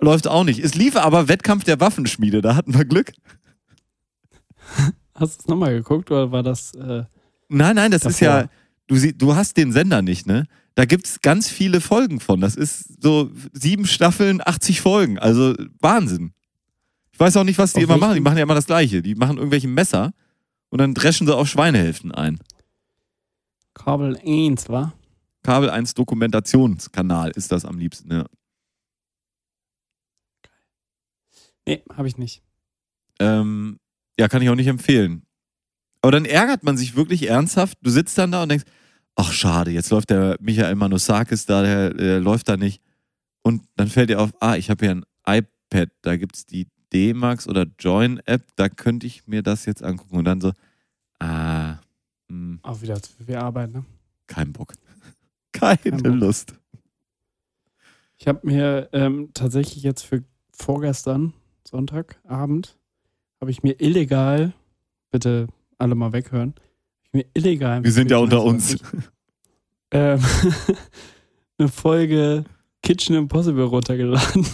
[0.00, 0.58] läuft auch nicht.
[0.60, 3.12] Es lief aber Wettkampf der Waffenschmiede, da hatten wir Glück.
[5.14, 6.74] Hast du es nochmal geguckt oder war das.
[6.74, 7.04] Äh,
[7.48, 8.40] Nein, nein, das ist Davor.
[8.42, 8.48] ja,
[8.88, 10.46] du, sie, du hast den Sender nicht, ne?
[10.74, 12.40] Da gibt's ganz viele Folgen von.
[12.40, 15.18] Das ist so sieben Staffeln, 80 Folgen.
[15.18, 16.32] Also Wahnsinn.
[17.16, 18.14] Ich weiß auch nicht, was die Auf immer machen.
[18.16, 19.00] Die machen ja immer das Gleiche.
[19.00, 20.12] Die machen irgendwelche Messer
[20.68, 22.38] und dann dreschen sie auf Schweinehälften ein.
[23.72, 24.92] Kabel 1, war?
[25.42, 28.26] Kabel 1 Dokumentationskanal ist das am liebsten, ja.
[31.66, 32.42] Nee, habe ich nicht.
[33.18, 33.78] Ähm,
[34.20, 35.24] ja, kann ich auch nicht empfehlen.
[36.02, 37.78] Aber dann ärgert man sich wirklich ernsthaft.
[37.80, 38.66] Du sitzt dann da und denkst,
[39.14, 42.82] ach schade, jetzt läuft der Michael Manosakis da, der, der läuft da nicht.
[43.40, 47.46] Und dann fällt dir auf, ah, ich habe hier ein iPad, da gibt's die D-Max
[47.46, 50.16] oder Join-App, da könnte ich mir das jetzt angucken.
[50.16, 50.52] Und dann so,
[51.18, 51.76] ah,
[52.30, 53.84] hm, Auch wieder zu viel Arbeit, ne?
[54.26, 54.72] kein Bock.
[55.52, 56.14] Keine Kein Bock.
[56.14, 56.54] Lust.
[58.16, 61.34] Ich habe mir ähm, tatsächlich jetzt für vorgestern,
[61.68, 62.78] Sonntagabend,
[63.40, 64.54] habe ich mir illegal,
[65.10, 66.54] bitte alle mal weghören,
[67.04, 67.84] ich mir illegal.
[67.84, 68.78] Wir sind ja unter uns.
[69.92, 70.20] Ähm,
[71.58, 72.44] eine Folge
[72.82, 74.44] Kitchen Impossible runtergeladen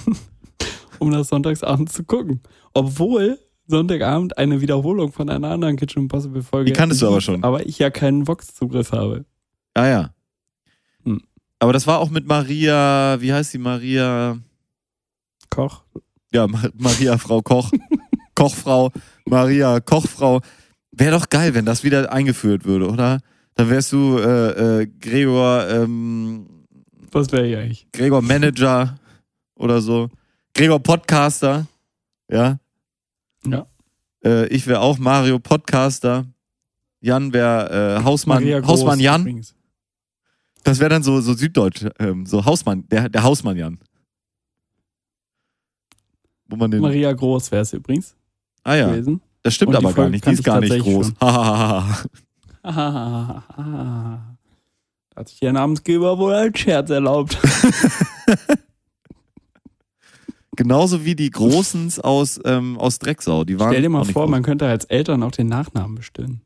[1.03, 2.41] um das sonntagsabends zu gucken.
[2.73, 6.71] Obwohl Sonntagabend eine Wiederholung von einer anderen Kitchen Impossible Folge.
[6.71, 7.43] Die kanntest du aber schon.
[7.43, 9.25] Aber ich ja keinen Vox-Zugriff habe.
[9.75, 10.15] Ah ja.
[11.05, 11.23] Hm.
[11.59, 13.59] Aber das war auch mit Maria, wie heißt sie?
[13.59, 14.39] Maria.
[15.51, 15.83] Koch.
[16.33, 17.71] Ja, Ma Maria Frau Koch.
[18.35, 18.91] Kochfrau.
[19.27, 20.41] Maria Kochfrau.
[20.91, 23.21] Wäre doch geil, wenn das wieder eingeführt würde, oder?
[23.55, 26.47] Dann wärst du äh, äh, Gregor, ähm,
[27.11, 27.87] Was wäre ich eigentlich?
[27.93, 28.97] Gregor Manager
[29.55, 30.09] oder so.
[30.55, 31.67] Gregor Podcaster.
[32.31, 32.59] Ja.
[33.47, 33.67] Ja.
[34.25, 36.27] Äh, ich wäre auch Mario Podcaster.
[37.01, 39.23] Jan wäre äh, Hausmann, Groß Hausmann Jan.
[39.23, 39.55] übrigens.
[40.63, 43.81] Das wäre dann so, so süddeutsch, ähm, so Hausmann, der, der Hausmann Jan.
[46.47, 46.81] Wo man den.
[46.81, 48.15] Maria Groß wäre es übrigens
[48.63, 49.21] ah ja, gewesen.
[49.43, 50.25] das stimmt aber gar nicht.
[50.25, 51.13] Die ist gar ich nicht groß.
[51.19, 51.85] da
[55.17, 57.37] hat sich der Namensgeber wohl als Scherz erlaubt.
[60.57, 63.45] Genauso wie die Großens aus, ähm, aus Drecksau.
[63.45, 64.31] Die waren Stell dir mal vor, groß.
[64.31, 66.43] man könnte als Eltern auch den Nachnamen bestimmen.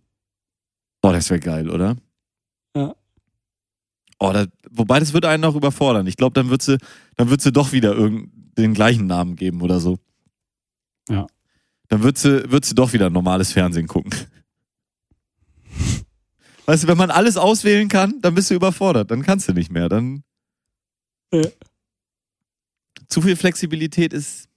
[1.03, 1.97] Boah, das wäre geil, oder?
[2.77, 2.95] Ja.
[4.19, 6.07] Oh, das, wobei das würde einen auch überfordern.
[6.07, 6.79] Ich glaube, dann wird sie,
[7.17, 9.99] dann wird sie doch wieder irgend den gleichen Namen geben oder so.
[11.09, 11.27] Ja.
[11.89, 14.15] Dann wird sie, wird sie doch wieder normales Fernsehen gucken.
[16.67, 19.11] Weißt du, wenn man alles auswählen kann, dann bist du überfordert.
[19.11, 19.89] Dann kannst du nicht mehr.
[19.89, 20.23] Dann.
[21.33, 21.43] Ja.
[23.09, 24.49] Zu viel Flexibilität ist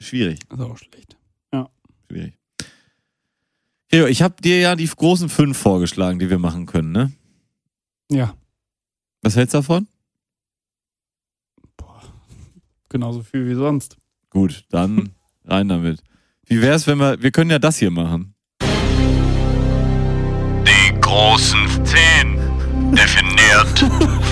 [0.00, 0.40] schwierig.
[0.48, 1.16] Das ist auch schlecht.
[2.10, 2.38] Schwierig.
[3.90, 7.12] Theo, ich habe dir ja die großen fünf vorgeschlagen, die wir machen können, ne?
[8.10, 8.34] Ja,
[9.22, 9.86] Was hältst du davon?
[12.90, 13.98] genauso viel wie sonst.
[14.30, 15.10] Gut, dann
[15.44, 16.02] rein damit.
[16.46, 18.34] Wie wär's, wenn wir, wir können ja das hier machen.
[20.62, 22.38] Die großen zehn,
[22.94, 23.78] definiert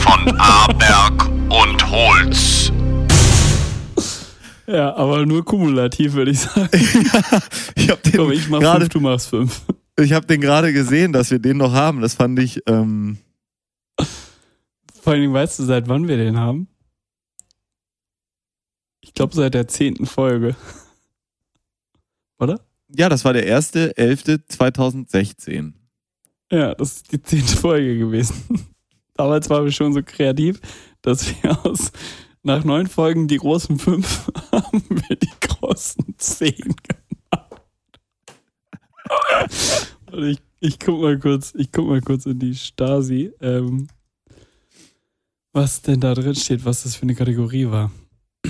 [0.00, 2.72] von Aberg und Holz.
[4.66, 6.68] Ja, aber nur kumulativ, würde ich sagen.
[6.72, 9.62] ich habe Komm, den ich mach gerade, fünf, du machst fünf.
[9.99, 12.01] ich habe den gerade gesehen, dass wir den noch haben.
[12.01, 13.18] Das fand ich, ähm,
[15.01, 16.68] Vor allen Dingen, weißt du, seit wann wir den haben?
[19.03, 20.57] Ich glaube, seit der zehnten Folge.
[22.38, 22.61] Oder?
[22.94, 25.72] ja, das war der erste 11.2016.
[26.51, 28.34] Ja, das ist die zehnte Folge gewesen.
[29.14, 30.61] Damals waren wir schon so kreativ,
[31.07, 31.92] dass wir aus
[32.42, 37.62] nach neun Folgen die großen fünf haben wir die großen zehn gemacht.
[40.11, 43.88] Und ich, ich guck mal kurz, ich guck mal kurz in die Stasi, ähm,
[45.52, 47.92] was denn da drin steht, was das für eine Kategorie war.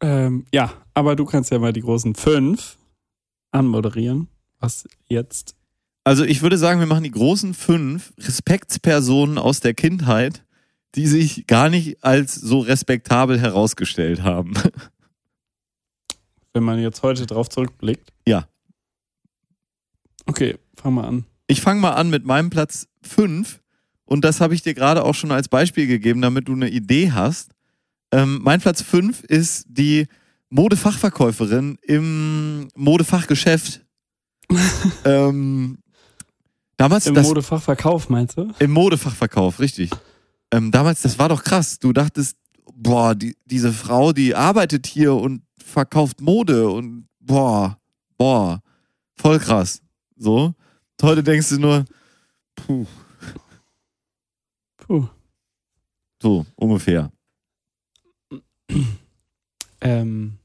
[0.00, 2.76] ähm, ja, aber du kannst ja mal die großen fünf
[3.52, 5.57] anmoderieren, was jetzt
[6.08, 10.42] Also ich würde sagen, wir machen die großen fünf Respektspersonen aus der Kindheit,
[10.94, 14.54] die sich gar nicht als so respektabel herausgestellt haben.
[16.54, 18.10] Wenn man jetzt heute drauf zurückblickt.
[18.26, 18.48] Ja.
[20.24, 21.26] Okay, fang mal an.
[21.46, 23.60] Ich fange mal an mit meinem Platz 5
[24.06, 27.12] und das habe ich dir gerade auch schon als Beispiel gegeben, damit du eine Idee
[27.12, 27.50] hast.
[28.12, 30.06] Ähm, mein Platz 5 ist die
[30.48, 33.84] Modefachverkäuferin im Modefachgeschäft.
[35.04, 35.76] ähm,
[36.78, 38.50] damals Im das, Modefachverkauf, meinst du?
[38.58, 39.90] im Modefachverkauf, richtig.
[40.50, 41.78] Ähm, damals, das war doch krass.
[41.78, 42.38] Du dachtest,
[42.72, 47.78] boah, die, diese Frau, die arbeitet hier und verkauft Mode und boah,
[48.16, 48.62] boah,
[49.14, 49.82] voll krass.
[50.16, 50.54] So.
[51.00, 51.84] Und heute denkst du nur,
[52.56, 52.86] puh,
[54.78, 55.06] Puh.
[56.22, 57.12] so ungefähr.
[59.80, 60.38] Ähm,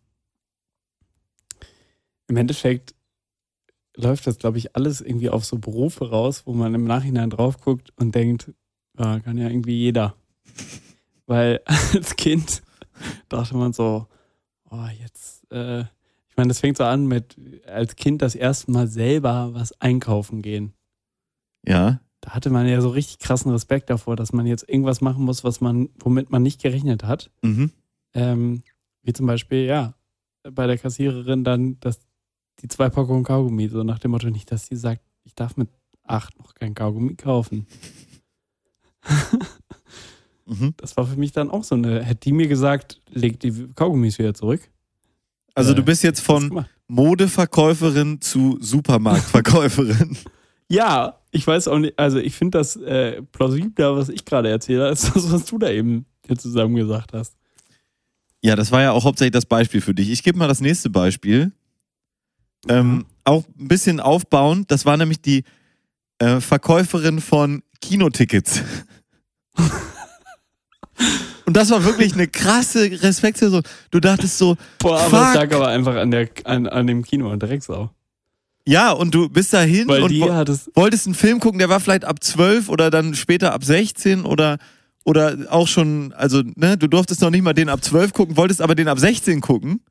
[2.28, 2.94] Im Endeffekt
[3.96, 7.60] läuft das, glaube ich, alles irgendwie auf so Berufe raus, wo man im Nachhinein drauf
[7.60, 8.52] guckt und denkt,
[8.98, 10.16] ja, kann ja irgendwie jeder.
[11.26, 12.64] Weil als Kind
[13.30, 14.08] dachte man so,
[14.70, 17.38] oh, jetzt, äh, ich meine, das fängt so an mit
[17.68, 20.74] als Kind das erste Mal selber was einkaufen gehen.
[21.66, 22.00] Ja.
[22.22, 25.44] Da hatte man ja so richtig krassen Respekt davor, dass man jetzt irgendwas machen muss,
[25.44, 27.30] was man, womit man nicht gerechnet hat.
[27.42, 27.72] Mhm.
[28.14, 28.64] Ähm,
[29.04, 29.94] wie zum Beispiel, ja,
[30.44, 32.00] bei der Kassiererin dann das,
[32.60, 35.70] die zwei Packungen Kaugummi, so nach dem Motto nicht, dass sie sagt, ich darf mit
[36.04, 37.68] acht noch kein Kaugummi kaufen.
[40.46, 40.74] Mhm.
[40.76, 44.20] Das war für mich dann auch so eine, hätte die mir gesagt, leg die Kaugummis
[44.20, 44.60] wieder zurück.
[45.56, 46.66] Also Äh, du bist jetzt von.
[46.88, 50.18] Modeverkäuferin zu Supermarktverkäuferin.
[50.70, 54.88] Ja, ich weiß auch nicht, also ich finde das äh, plausibler, was ich gerade erzähle,
[54.88, 57.36] als das, was du da eben hier zusammen gesagt hast.
[58.42, 60.10] ja, das war ja auch hauptsächlich das Beispiel für dich.
[60.10, 61.52] Ich gebe mal das nächste Beispiel.
[62.70, 64.72] Ähm, auch ein bisschen aufbauend.
[64.72, 65.44] Das war nämlich die
[66.20, 68.62] äh, Verkäuferin von Kinotickets.
[71.46, 73.64] Und das war wirklich eine krasse Respektsperson.
[73.92, 75.28] Du dachtest so, Boah, aber Fuck.
[75.28, 77.90] es lag aber einfach an, der, an, an dem Kino in Drecksau.
[78.66, 80.72] ja, und du bist dahin Weil und die wo- hat es.
[80.74, 84.58] wolltest einen Film gucken, der war vielleicht ab 12 oder dann später ab 16 oder
[85.06, 88.62] oder auch schon, also ne, du durftest noch nicht mal den ab 12 gucken, wolltest
[88.62, 89.82] aber den ab 16 gucken.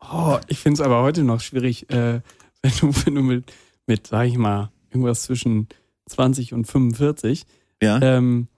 [0.00, 2.20] Oh, ich finde es aber heute noch schwierig, äh,
[2.62, 3.52] wenn du, wenn du mit,
[3.86, 5.68] mit, sag ich mal, irgendwas zwischen
[6.06, 7.44] 20 und 45
[7.82, 8.00] Ja.
[8.02, 8.48] ähm,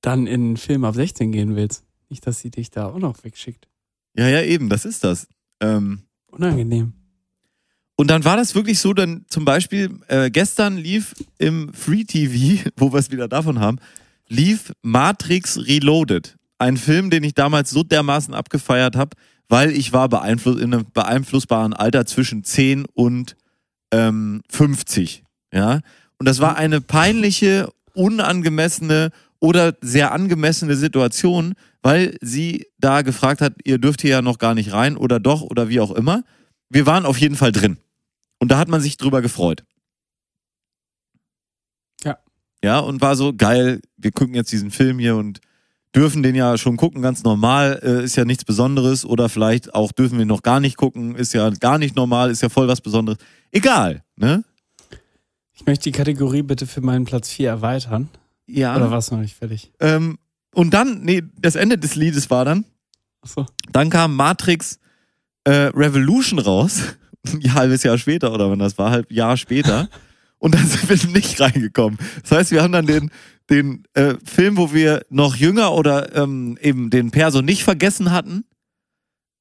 [0.00, 1.84] dann in einen Film ab 16 gehen willst.
[2.08, 3.68] Nicht, dass sie dich da auch noch wegschickt.
[4.16, 5.26] Ja, ja, eben, das ist das.
[5.60, 6.92] Ähm, Unangenehm.
[7.96, 12.68] Und dann war das wirklich so, dann zum Beispiel äh, gestern lief im Free TV,
[12.76, 13.78] wo wir es wieder davon haben,
[14.28, 16.36] lief Matrix Reloaded.
[16.58, 19.16] Ein Film, den ich damals so dermaßen abgefeiert habe,
[19.48, 23.36] weil ich war beeinflusst in einem beeinflussbaren Alter zwischen 10 und
[23.92, 25.24] ähm, 50.
[25.52, 25.80] Ja.
[26.18, 33.54] Und das war eine peinliche, unangemessene oder sehr angemessene Situation, weil sie da gefragt hat,
[33.64, 36.22] ihr dürft hier ja noch gar nicht rein oder doch oder wie auch immer.
[36.70, 37.76] Wir waren auf jeden Fall drin.
[38.38, 39.64] Und da hat man sich drüber gefreut.
[42.04, 42.18] Ja.
[42.62, 45.40] Ja, und war so geil, wir gucken jetzt diesen Film hier und
[45.94, 49.04] dürfen den ja schon gucken, ganz normal, äh, ist ja nichts Besonderes.
[49.04, 52.42] Oder vielleicht auch dürfen wir noch gar nicht gucken, ist ja gar nicht normal, ist
[52.42, 53.18] ja voll was Besonderes.
[53.50, 54.44] Egal, ne?
[55.52, 58.08] Ich möchte die Kategorie bitte für meinen Platz 4 erweitern.
[58.46, 58.74] Ja.
[58.76, 59.72] Oder war es noch nicht fertig?
[59.80, 60.18] Ähm,
[60.54, 62.64] und dann, nee, das Ende des Liedes war dann,
[63.22, 63.46] Achso.
[63.70, 64.78] dann kam Matrix
[65.44, 66.82] äh, Revolution raus,
[67.26, 69.88] ein halbes Jahr später oder wann das war, halb Jahr später.
[70.38, 71.96] Und dann sind wir nicht reingekommen.
[72.22, 73.12] Das heißt, wir haben dann den,
[73.52, 78.44] den äh, Film, wo wir noch jünger oder ähm, eben den Perso nicht vergessen hatten,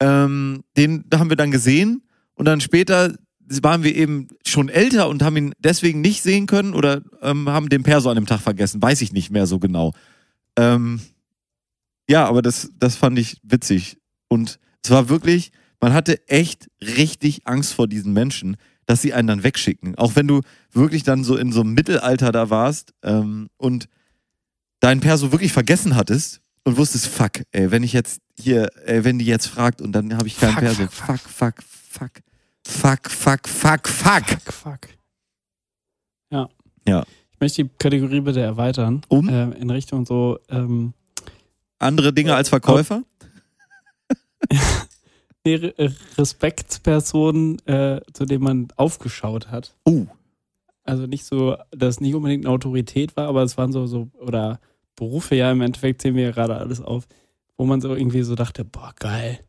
[0.01, 2.03] ähm, den haben wir dann gesehen
[2.33, 3.15] und dann später
[3.61, 7.69] waren wir eben schon älter und haben ihn deswegen nicht sehen können oder ähm, haben
[7.69, 8.81] den Perso an dem Tag vergessen.
[8.81, 9.93] Weiß ich nicht mehr so genau.
[10.57, 10.99] Ähm,
[12.09, 13.97] ja, aber das, das fand ich witzig.
[14.27, 19.27] Und es war wirklich, man hatte echt richtig Angst vor diesen Menschen, dass sie einen
[19.27, 19.95] dann wegschicken.
[19.95, 20.41] Auch wenn du
[20.71, 23.87] wirklich dann so in so einem Mittelalter da warst ähm, und
[24.81, 29.17] deinen Perso wirklich vergessen hattest und wusstest, fuck, ey, wenn ich jetzt hier, ey, wenn
[29.17, 30.87] die jetzt fragt und dann habe ich keinen Fuck, Perso.
[30.87, 32.11] fuck, Fuck, fuck, fuck.
[32.67, 34.53] Fuck, fuck, fuck, fuck.
[34.53, 34.79] Fuck.
[36.31, 36.49] Ja.
[36.87, 37.03] Ja.
[37.31, 39.01] Ich möchte die Kategorie bitte erweitern.
[39.07, 39.27] Um?
[39.29, 40.93] Äh, in Richtung so, ähm,
[41.79, 43.03] Andere Dinge als Verkäufer?
[45.43, 49.75] nee, äh, Respektspersonen, äh, zu denen man aufgeschaut hat.
[49.87, 50.05] Uh.
[50.83, 54.09] Also nicht so, dass es nicht unbedingt eine Autorität war, aber es waren so, so,
[54.19, 54.59] oder
[55.01, 57.07] Berufe, ja, im Endeffekt zählen wir ja gerade alles auf,
[57.57, 59.39] wo man so irgendwie so dachte, boah, geil.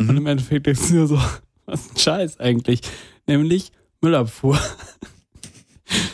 [0.00, 0.16] Und Mhm.
[0.16, 1.18] im Endeffekt denkst du nur so,
[1.66, 2.80] was ein Scheiß eigentlich.
[3.28, 3.70] Nämlich
[4.00, 4.58] Müllabfuhr.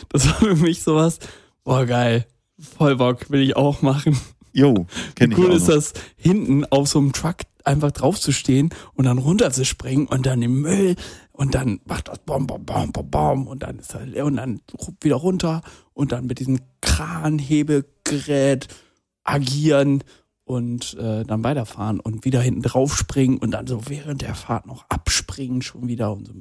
[0.09, 1.19] Das war für mich sowas,
[1.63, 2.27] boah, geil.
[2.59, 4.19] Voll Bock, will ich auch machen.
[4.53, 4.85] Jo,
[5.15, 5.75] kenn Wie ich cool auch ist noch.
[5.75, 10.41] das, hinten auf so einem Truck einfach drauf zu stehen und dann runterzuspringen und dann
[10.41, 10.97] im Müll
[11.31, 14.35] und dann macht das Bom, Bom, Bom, Bom, Bom und dann ist er leer und
[14.35, 14.59] dann
[14.99, 15.61] wieder runter
[15.93, 16.59] und dann mit diesem
[18.11, 18.67] Kranhebegerät
[19.23, 20.03] agieren
[20.43, 24.65] und äh, dann weiterfahren und wieder hinten drauf springen und dann so während der Fahrt
[24.65, 26.33] noch abspringen schon wieder und so.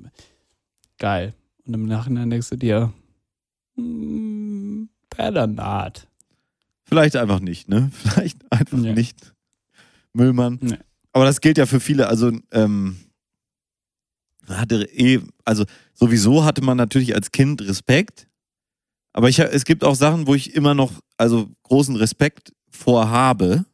[0.99, 1.35] Geil.
[1.65, 2.93] Und im Nachhinein denkst du dir,
[3.77, 6.09] hm, better not.
[6.85, 7.91] Vielleicht einfach nicht, ne?
[8.03, 8.95] Vielleicht einfach Nee.
[8.95, 9.33] nicht.
[10.13, 10.59] Müllmann.
[10.61, 10.79] Nee.
[11.13, 12.09] Aber das gilt ja für viele.
[12.09, 12.97] Also, ähm,
[14.49, 15.65] hatte eh, also
[15.95, 18.27] sowieso hatte man natürlich als Kind Respekt.
[19.13, 23.65] Aber ich, es gibt auch Sachen, wo ich immer noch, also großen Respekt vor habe.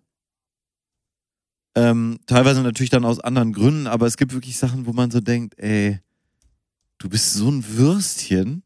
[1.75, 5.21] Ähm, teilweise natürlich dann aus anderen Gründen, aber es gibt wirklich Sachen, wo man so
[5.21, 6.01] denkt, ey,
[6.99, 8.63] du bist so ein Würstchen.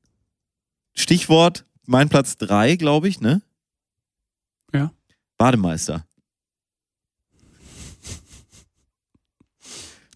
[0.94, 3.42] Stichwort, mein Platz drei, glaube ich, ne?
[4.72, 4.92] Ja.
[5.38, 6.06] Bademeister.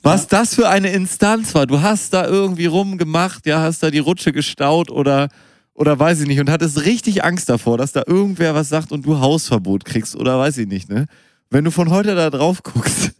[0.02, 1.66] Was das für eine Instanz war.
[1.66, 5.30] Du hast da irgendwie rumgemacht, ja, hast da die Rutsche gestaut oder,
[5.74, 9.04] oder weiß ich nicht und hattest richtig Angst davor, dass da irgendwer was sagt und
[9.06, 11.06] du Hausverbot kriegst oder weiß ich nicht, ne?
[11.50, 13.12] Wenn du von heute da drauf guckst,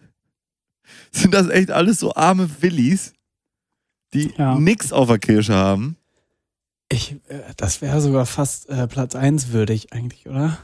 [1.13, 3.13] sind das echt alles so arme Willis,
[4.13, 4.59] die Ja.
[4.59, 5.97] nix auf der Kirsche haben.
[6.89, 10.59] Ich, äh, das wäre sogar fast äh, Platz 1 würdig eigentlich, oder?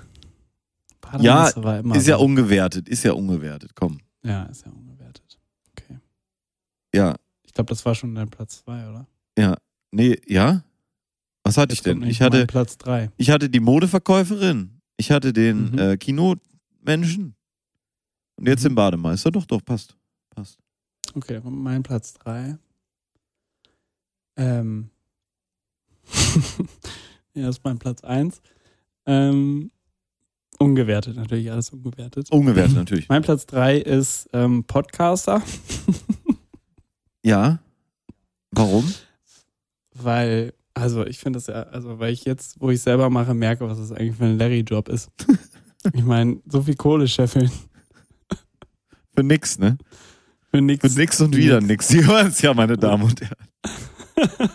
[1.18, 2.24] Ja, Bademeister war immer Ist ja so.
[2.24, 4.01] ungewertet, ist ja ungewertet, komm.
[4.22, 5.38] Ja, ist ja ungewertet.
[5.72, 5.99] Okay.
[6.95, 9.07] Ja, Ich glaube, das war schon dein Platz 2, oder?
[9.93, 10.62] nee, ja?
[11.45, 12.11] Was hatte ich Jetzt kommt denn?
[12.11, 13.11] Ich hatte, Platz 3.
[13.16, 15.78] ich hatte die Modeverkäuferin, ich hatte den Mhm.
[15.78, 17.34] äh, Kinomenschen
[18.36, 18.68] und jetzt Mhm.
[18.70, 19.30] den Bademeister.
[19.30, 19.97] Doch, doch, passt.
[20.30, 20.59] Passt.
[21.14, 22.57] Okay, mein Platz 3.
[24.36, 24.91] Ähm.
[27.34, 28.41] ja, das ist mein Platz 1.
[29.07, 29.70] Ähm,
[30.59, 32.30] Ungewertet, natürlich alles ungewertet.
[32.30, 33.09] Ungewertet natürlich.
[33.09, 35.43] Mein Platz 3 ist ähm, Podcaster,
[37.24, 37.61] Ja.
[38.51, 38.93] Warum?
[39.95, 43.68] weil, also ich finde das ja, also weil ich jetzt, wo ich selber mache, merke,
[43.68, 45.11] was das eigentlich für ein Larry-Job ist.
[45.93, 47.51] ich meine, so viel Kohle scheffeln
[49.14, 49.76] Für nix, ne?
[50.51, 50.93] für nichts.
[50.93, 51.89] Für nix und wieder nix.
[51.89, 54.51] Sie hören es ja, meine Damen und Herren.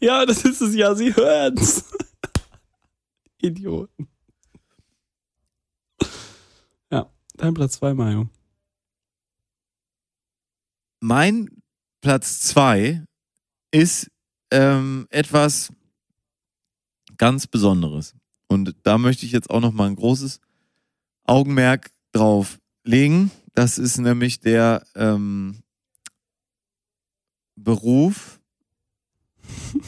[0.00, 1.90] Ja, das ist es ja, sie hören's.
[3.40, 4.08] Idioten.
[6.90, 8.28] Ja, dein Platz 2, Mario.
[11.00, 11.48] Mein
[12.00, 13.04] Platz zwei
[13.72, 14.10] ist
[14.52, 15.72] ähm, etwas
[17.16, 18.14] ganz Besonderes.
[18.46, 20.40] Und da möchte ich jetzt auch noch mal ein großes
[21.24, 23.30] Augenmerk drauf legen.
[23.54, 25.62] Das ist nämlich der ähm,
[27.56, 28.40] Beruf,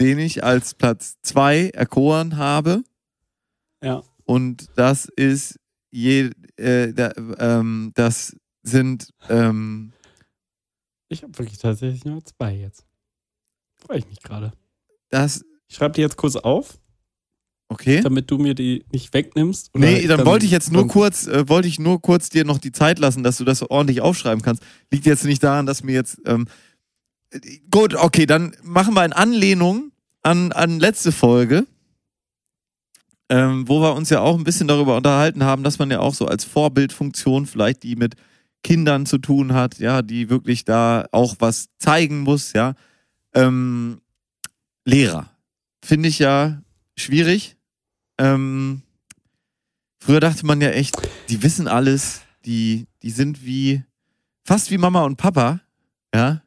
[0.00, 2.82] den ich als Platz zwei erkoren habe.
[3.82, 4.02] Ja.
[4.24, 9.92] Und das ist je, äh, da, ähm, das sind ähm,
[11.08, 12.84] Ich habe wirklich tatsächlich nur zwei jetzt.
[13.86, 14.52] Freue ich mich gerade.
[15.10, 16.78] das Ich schreibe die jetzt kurz auf,
[17.68, 18.00] okay.
[18.00, 19.70] damit du mir die nicht wegnimmst.
[19.74, 22.44] oder Nee, dann, wollte ich jetzt nur dann- kurz, äh, wollte ich nur kurz dir
[22.44, 24.62] noch die Zeit lassen, dass du das ordentlich aufschreiben kannst.
[24.92, 26.46] Liegt jetzt nicht daran, dass mir jetzt ähm,
[27.30, 31.66] äh, gut, okay, dann machen wir in Anlehnung an, an letzte Folge,
[33.28, 36.14] ähm, wo wir uns ja auch ein bisschen darüber unterhalten haben, dass man ja auch
[36.14, 38.14] so als Vorbildfunktion vielleicht die mit
[38.62, 42.74] Kindern zu tun hat, ja, die wirklich da auch was zeigen muss, ja.
[43.36, 44.00] Ähm,
[44.84, 45.30] Lehrer.
[45.84, 46.62] Finde ich ja
[46.96, 47.56] schwierig.
[48.18, 48.82] Ähm,
[50.00, 50.96] früher dachte man ja echt,
[51.28, 53.82] die wissen alles, die, die sind wie,
[54.44, 55.60] fast wie Mama und Papa,
[56.14, 56.42] ja,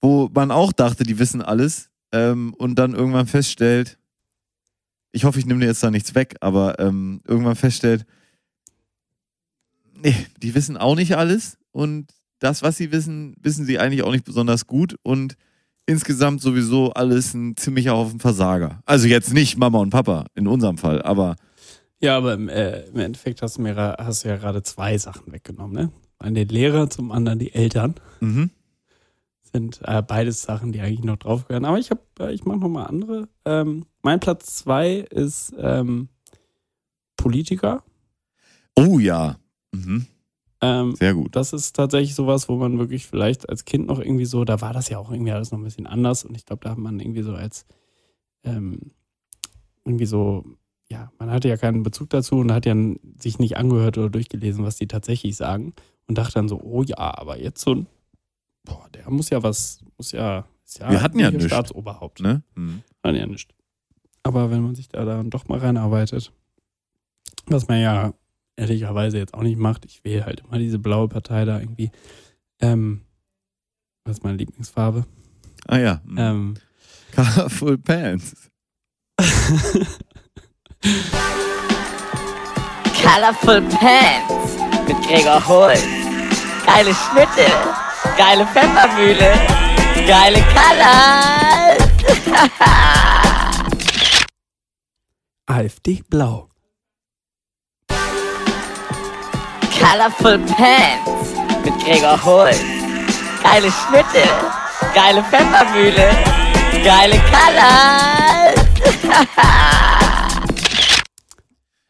[0.00, 3.98] wo man auch dachte, die wissen alles ähm, und dann irgendwann feststellt,
[5.12, 8.06] ich hoffe, ich nehme dir jetzt da nichts weg, aber ähm, irgendwann feststellt,
[9.94, 14.12] nee, die wissen auch nicht alles und das, was sie wissen, wissen sie eigentlich auch
[14.12, 15.36] nicht besonders gut und
[15.86, 18.80] insgesamt sowieso alles ein ziemlicher Haufen Versager.
[18.84, 21.36] Also jetzt nicht Mama und Papa in unserem Fall, aber
[22.00, 25.32] Ja, aber im, äh, im Endeffekt hast du, mir, hast du ja gerade zwei Sachen
[25.32, 25.92] weggenommen, ne?
[26.18, 27.94] Einen den Lehrer, zum anderen die Eltern.
[28.20, 28.50] mhm.
[29.52, 31.64] Sind äh, beides Sachen, die eigentlich noch drauf gehören.
[31.64, 33.28] Aber ich habe, äh, ich mache nochmal andere.
[33.44, 36.08] Ähm, mein Platz zwei ist ähm,
[37.16, 37.82] Politiker.
[38.76, 39.36] oh ja,
[39.72, 40.06] mhm.
[40.66, 41.34] Ähm, sehr gut.
[41.36, 44.72] das ist tatsächlich sowas, wo man wirklich vielleicht als Kind noch irgendwie so, da war
[44.72, 47.00] das ja auch irgendwie alles noch ein bisschen anders und ich glaube, da hat man
[47.00, 47.66] irgendwie so als
[48.44, 48.92] ähm,
[49.84, 50.44] irgendwie so,
[50.88, 52.74] ja, man hatte ja keinen Bezug dazu und hat ja
[53.18, 55.74] sich nicht angehört oder durchgelesen, was die tatsächlich sagen
[56.06, 57.86] und dachte dann so, oh ja, aber jetzt so ein,
[58.64, 61.46] boah, der muss ja was, muss ja, ist ja Wir hatten ja nichts.
[61.46, 62.20] Staatsoberhaupt.
[62.20, 62.42] Ne?
[62.54, 62.82] Mhm.
[63.02, 63.54] Hatten ja nicht.
[64.22, 66.32] Aber wenn man sich da dann doch mal reinarbeitet,
[67.46, 68.12] was man ja
[68.56, 71.90] ehrlicherweise jetzt auch nicht macht, ich wähle halt immer diese blaue Partei da irgendwie.
[72.60, 73.02] Ähm,
[74.04, 75.04] was ist meine Lieblingsfarbe?
[75.66, 76.00] Ah ja.
[76.16, 76.54] Ähm,
[77.14, 78.50] Colorful Pants.
[83.02, 85.84] Colorful Pants mit Gregor Holz.
[86.64, 87.50] Geile Schnitte,
[88.16, 89.32] geile Pfeffermühle,
[90.06, 91.78] geile Colors.
[95.46, 96.48] AfD blau.
[99.78, 101.32] Colorful Pants
[101.64, 102.60] mit Gregor Holz.
[103.42, 104.28] Geile Schnitte,
[104.94, 106.10] geile Pfeffermühle,
[106.84, 108.66] geile Colors.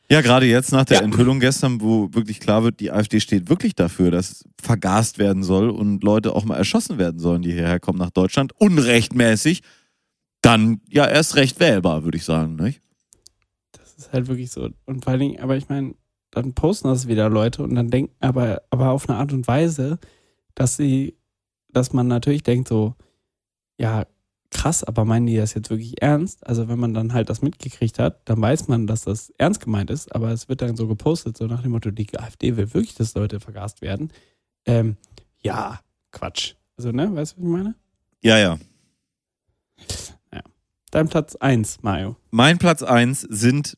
[0.09, 1.03] Ja, gerade jetzt nach der Ja.
[1.03, 5.69] Enthüllung gestern, wo wirklich klar wird, die AfD steht wirklich dafür, dass vergast werden soll
[5.69, 9.63] und Leute auch mal erschossen werden sollen, die hierher kommen nach Deutschland, unrechtmäßig,
[10.43, 12.55] dann ja erst recht wählbar, würde ich sagen.
[12.55, 12.81] Nicht?
[13.73, 14.69] Das ist halt wirklich so.
[14.85, 15.95] Und vor allen Dingen, aber ich meine,
[16.31, 19.99] dann posten das wieder Leute und dann denken, aber, aber auf eine Art und Weise,
[20.55, 21.17] dass sie,
[21.69, 22.95] dass man natürlich denkt so,
[23.79, 24.07] ja,
[24.51, 26.47] krass, aber meinen die das jetzt wirklich ernst?
[26.47, 29.91] Also wenn man dann halt das mitgekriegt hat, dann weiß man, dass das ernst gemeint
[29.91, 32.95] ist, aber es wird dann so gepostet, so nach dem Motto, die AfD will wirklich,
[32.95, 34.13] dass Leute vergast werden.
[34.65, 34.97] Ähm,
[35.43, 35.81] ja,
[36.13, 36.55] Quatsch.
[36.77, 37.75] Also, ne, weißt du, was ich meine?
[38.23, 38.59] Ja, ja.
[40.97, 42.17] Dein Platz 1, Mario.
[42.31, 43.77] Mein Platz eins sind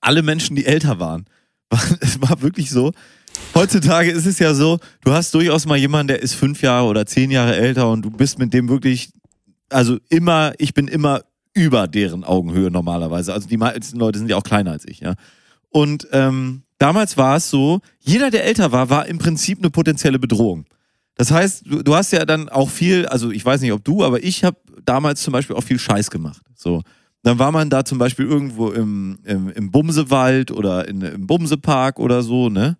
[0.00, 1.26] alle Menschen, die älter waren.
[2.00, 2.92] Es war wirklich so.
[3.54, 7.06] Heutzutage ist es ja so, du hast durchaus mal jemanden, der ist fünf Jahre oder
[7.06, 9.10] zehn Jahre älter und du bist mit dem wirklich,
[9.68, 13.32] also immer, ich bin immer über deren Augenhöhe normalerweise.
[13.32, 15.14] Also die meisten Leute sind ja auch kleiner als ich, ja.
[15.70, 20.18] Und ähm, damals war es so, jeder, der älter war, war im Prinzip eine potenzielle
[20.18, 20.66] Bedrohung.
[21.16, 24.04] Das heißt, du, du hast ja dann auch viel, also ich weiß nicht, ob du,
[24.04, 26.42] aber ich habe damals zum Beispiel auch viel Scheiß gemacht.
[26.54, 26.82] So.
[27.26, 31.98] Dann war man da zum Beispiel irgendwo im, im, im Bumsewald oder in, im Bumsepark
[31.98, 32.78] oder so, ne?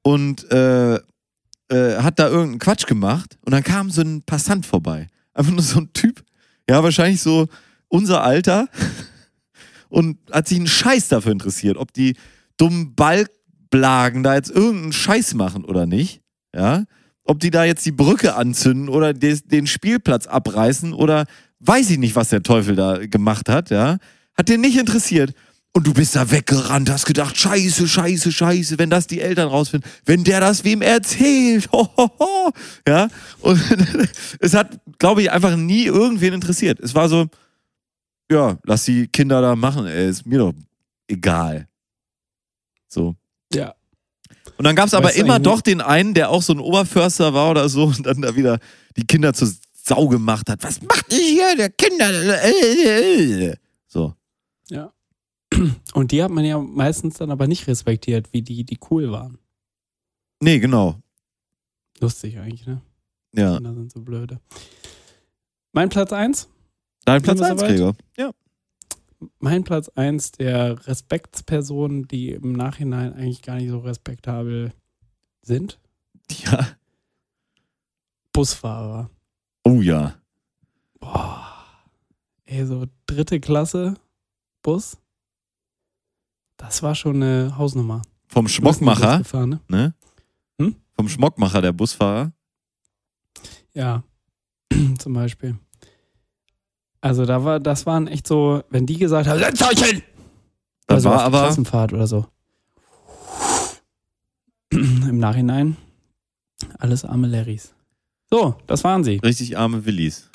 [0.00, 5.08] Und äh, äh, hat da irgendeinen Quatsch gemacht und dann kam so ein Passant vorbei.
[5.34, 6.24] Einfach nur so ein Typ,
[6.66, 7.46] ja, wahrscheinlich so
[7.88, 8.68] unser Alter
[9.90, 12.16] und hat sich einen Scheiß dafür interessiert, ob die
[12.56, 16.22] dummen Balkblagen da jetzt irgendeinen Scheiß machen oder nicht,
[16.56, 16.84] ja?
[17.22, 21.26] Ob die da jetzt die Brücke anzünden oder des, den Spielplatz abreißen oder
[21.60, 23.98] weiß ich nicht, was der Teufel da gemacht hat, ja?
[24.36, 25.34] Hat den nicht interessiert.
[25.74, 29.88] Und du bist da weggerannt, hast gedacht, scheiße, scheiße, scheiße, wenn das die Eltern rausfinden,
[30.06, 32.52] wenn der das wem erzählt, ho, ho, ho.
[32.86, 33.08] ja.
[33.40, 33.60] Und
[34.40, 36.80] es hat, glaube ich, einfach nie irgendwen interessiert.
[36.80, 37.26] Es war so,
[38.30, 40.54] ja, lass die Kinder da machen, ey, ist mir doch
[41.06, 41.68] egal.
[42.88, 43.14] So.
[43.52, 43.74] Ja.
[44.56, 47.50] Und dann gab es aber immer doch den einen, der auch so ein Oberförster war
[47.50, 48.58] oder so und dann da wieder
[48.96, 49.48] die Kinder zur
[49.88, 50.62] Sau gemacht hat.
[50.62, 52.12] Was macht ihr hier, der Kinder?
[53.86, 54.14] So.
[54.68, 54.92] Ja.
[55.94, 59.38] Und die hat man ja meistens dann aber nicht respektiert, wie die, die cool waren.
[60.40, 61.00] Nee, genau.
[62.00, 62.82] Lustig eigentlich, ne?
[63.34, 63.54] Ja.
[63.54, 64.40] Kinder sind so blöde.
[65.72, 66.48] Mein Platz 1?
[67.04, 67.76] Dein Platz wir 1, soweit?
[67.76, 67.96] Gregor.
[68.16, 68.30] Ja.
[69.40, 74.72] Mein Platz 1 der Respektspersonen, die im Nachhinein eigentlich gar nicht so respektabel
[75.42, 75.80] sind.
[76.44, 76.68] Ja.
[78.32, 79.10] Busfahrer.
[79.68, 80.14] Oh ja.
[80.98, 81.44] Boah.
[82.46, 83.96] Ey, so dritte Klasse
[84.62, 84.96] Bus.
[86.56, 88.00] Das war schon eine Hausnummer.
[88.28, 89.60] Vom Schmockmacher, Gefahren, ne?
[89.68, 89.94] ne?
[90.58, 90.76] Hm?
[90.94, 92.32] Vom Schmockmacher, der Busfahrer.
[93.74, 94.04] Ja,
[94.98, 95.58] zum Beispiel.
[97.02, 100.02] Also da war, das waren echt so, wenn die gesagt haben, setzt euch hin!
[100.86, 102.26] Da Oder so war aber, Klassenfahrt oder so.
[104.72, 105.76] Im Nachhinein
[106.78, 107.74] alles arme Larrys.
[108.30, 109.16] So, das waren sie.
[109.24, 110.28] richtig arme Willis.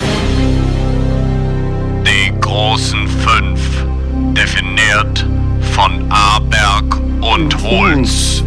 [2.04, 3.60] Die großen fünf.
[4.34, 5.24] Definiert
[5.74, 8.42] von Aberg und Holz.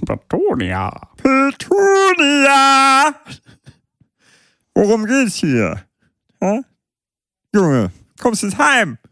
[0.00, 0.90] Batonia.
[1.18, 3.14] Petunia!
[4.74, 5.84] Worum geht's hier?
[6.40, 6.60] Hä?
[7.54, 7.90] Junge,
[8.20, 8.96] kommst ins Heim?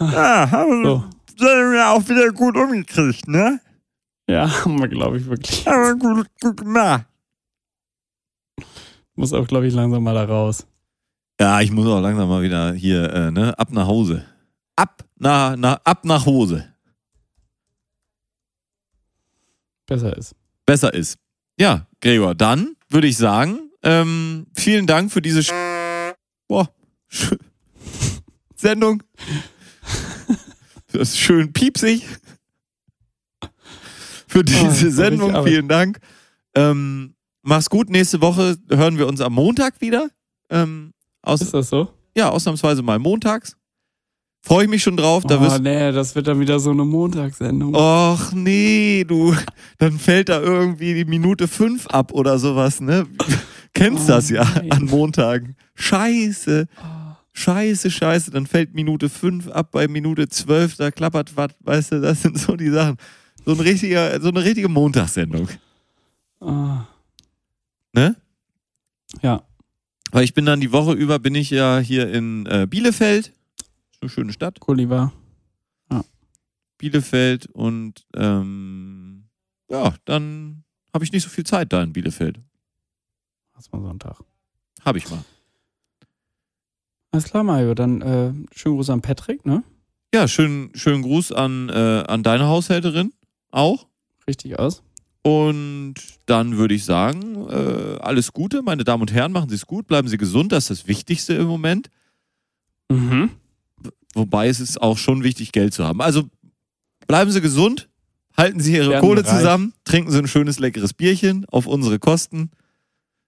[0.00, 1.04] Ja, haben So.
[1.40, 3.60] wir auch wieder gut umgekriegt, ne?
[4.28, 5.64] Ja, haben wir, glaube ich, wirklich.
[5.64, 7.06] Gemacht.
[9.14, 10.66] Muss auch, glaube ich, langsam mal da raus.
[11.40, 14.24] Ja, ich muss auch langsam mal wieder hier, äh, ne, ab nach Hause.
[14.76, 16.72] Ab, na, na, ab nach Hose.
[19.86, 20.34] Besser ist.
[20.66, 21.16] Besser ist.
[21.58, 25.52] Ja, Gregor, dann würde ich sagen, ähm, vielen Dank für diese Sch
[26.46, 26.72] Boah,
[27.08, 27.34] Sch
[28.56, 29.02] Sendung.
[30.90, 32.02] Das ist schön piepsig.
[34.28, 35.98] Für diese war Sendung, vielen Dank.
[36.54, 37.90] Ähm, mach's gut.
[37.90, 40.08] Nächste Woche hören wir uns am Montag wieder.
[40.50, 41.88] Ähm, aus, Ist das so?
[42.16, 43.56] ja, ausnahmsweise mal montags.
[44.40, 45.24] Freue ich mich schon drauf.
[45.24, 47.74] Da oh, nee, das wird dann wieder so eine Montagssendung.
[47.74, 49.34] Och nee, du,
[49.78, 53.06] dann fällt da irgendwie die Minute fünf ab oder sowas, ne?
[53.74, 54.72] Kennst Oh das ja nein.
[54.72, 55.56] an Montagen.
[55.74, 56.66] Scheiße,
[57.32, 62.00] scheiße, scheiße, dann fällt Minute fünf ab bei Minute zwölf, da klappert was, weißt du,
[62.00, 62.96] das sind so die Sachen.
[63.48, 65.48] So, ein richtiger, so eine richtige Montagssendung,
[66.38, 66.86] Ah,
[67.94, 68.14] ne?
[69.22, 69.42] ja,
[70.12, 73.32] Weil ich bin dann die Woche über, bin ich ja hier in äh, Bielefeld,
[74.02, 75.14] eine schöne Stadt, Gulliver.
[76.76, 79.24] Bielefeld und ähm,
[79.70, 82.38] ja, dann habe ich nicht so viel Zeit da in Bielefeld.
[83.54, 84.20] Was mal Sonntag.
[84.84, 85.24] Habe ich mal.
[87.12, 87.74] Alles klar, Mario.
[87.74, 89.64] Dann äh, schönen Gruß an Patrick, ne?
[90.14, 93.12] Ja, schönen, schönen Gruß an, äh, an deine Haushälterin
[93.50, 93.86] auch.
[94.26, 94.82] Richtig aus.
[95.22, 95.94] Und
[96.26, 99.86] dann würde ich sagen, äh, alles Gute, meine Damen und Herren, machen Sie es gut,
[99.86, 101.90] bleiben Sie gesund, das ist das Wichtigste im Moment.
[102.88, 103.30] Mhm.
[104.14, 106.00] Wobei es ist auch schon wichtig, Geld zu haben.
[106.00, 106.24] Also
[107.06, 107.88] bleiben Sie gesund,
[108.36, 109.30] halten Sie Ihre Werden Kohle reich.
[109.36, 112.50] zusammen, trinken Sie ein schönes, leckeres Bierchen auf unsere Kosten.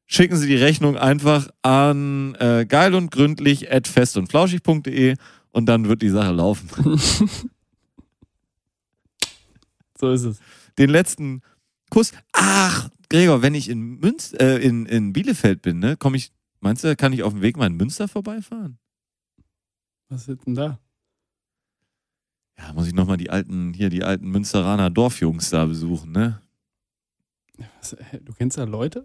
[0.07, 5.17] Schicken Sie die Rechnung einfach an äh, geil und gründlich at fest und flauschig.de
[5.53, 6.69] und dann wird die Sache laufen.
[10.01, 10.39] So ist es.
[10.79, 11.43] den letzten
[11.91, 12.13] Kuss.
[12.33, 16.85] Ach, Gregor, wenn ich in Münz, äh, in, in Bielefeld bin, ne, komme ich, meinst
[16.85, 18.79] du, kann ich auf dem Weg mal in Münster vorbeifahren?
[20.09, 20.79] Was ist denn da?
[22.59, 26.41] Ja, muss ich nochmal die alten, hier die alten Münsteraner Dorfjungs da besuchen, ne?
[27.81, 29.05] Was, du kennst da Leute?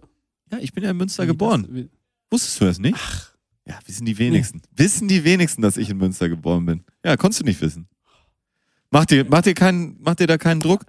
[0.50, 1.66] Ja, ich bin ja in Münster Wie geboren.
[1.72, 1.84] Das,
[2.30, 2.96] Wusstest du das nicht?
[2.98, 3.34] ach,
[3.66, 4.62] Ja, wissen die wenigsten.
[4.72, 6.84] Wissen die wenigsten, dass ich in Münster geboren bin.
[7.04, 7.88] Ja, konntest du nicht wissen.
[8.90, 10.82] Macht dir, macht dir, keinen, macht dir da keinen Druck?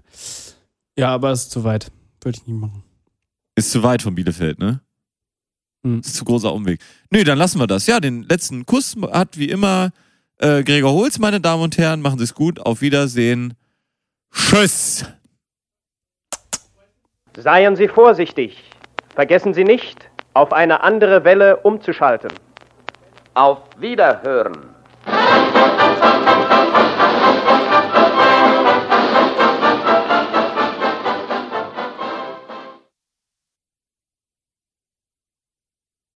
[0.98, 1.91] ja, aber es ist zu weit.
[2.22, 2.84] Würde ich nicht machen.
[3.56, 4.82] Ist zu weit von Bielefeld, ne?
[5.84, 6.02] Hm.
[6.02, 6.80] Das ist zu großer Umweg.
[7.11, 7.88] Nö, dann lassen wir das.
[7.88, 9.91] Ja, den letzten Kuss hat wie immer
[10.40, 12.02] äh, Gregor Holz, meine Damen und Herren.
[12.02, 12.60] Machen Sie es gut.
[12.60, 13.53] Auf Wiedersehen.
[14.32, 15.06] Tschüss.
[17.36, 18.64] Seien Sie vorsichtig.
[19.14, 22.32] Vergessen Sie nicht, auf eine andere Welle umzuschalten.
[23.34, 24.57] Auf Wiederhören.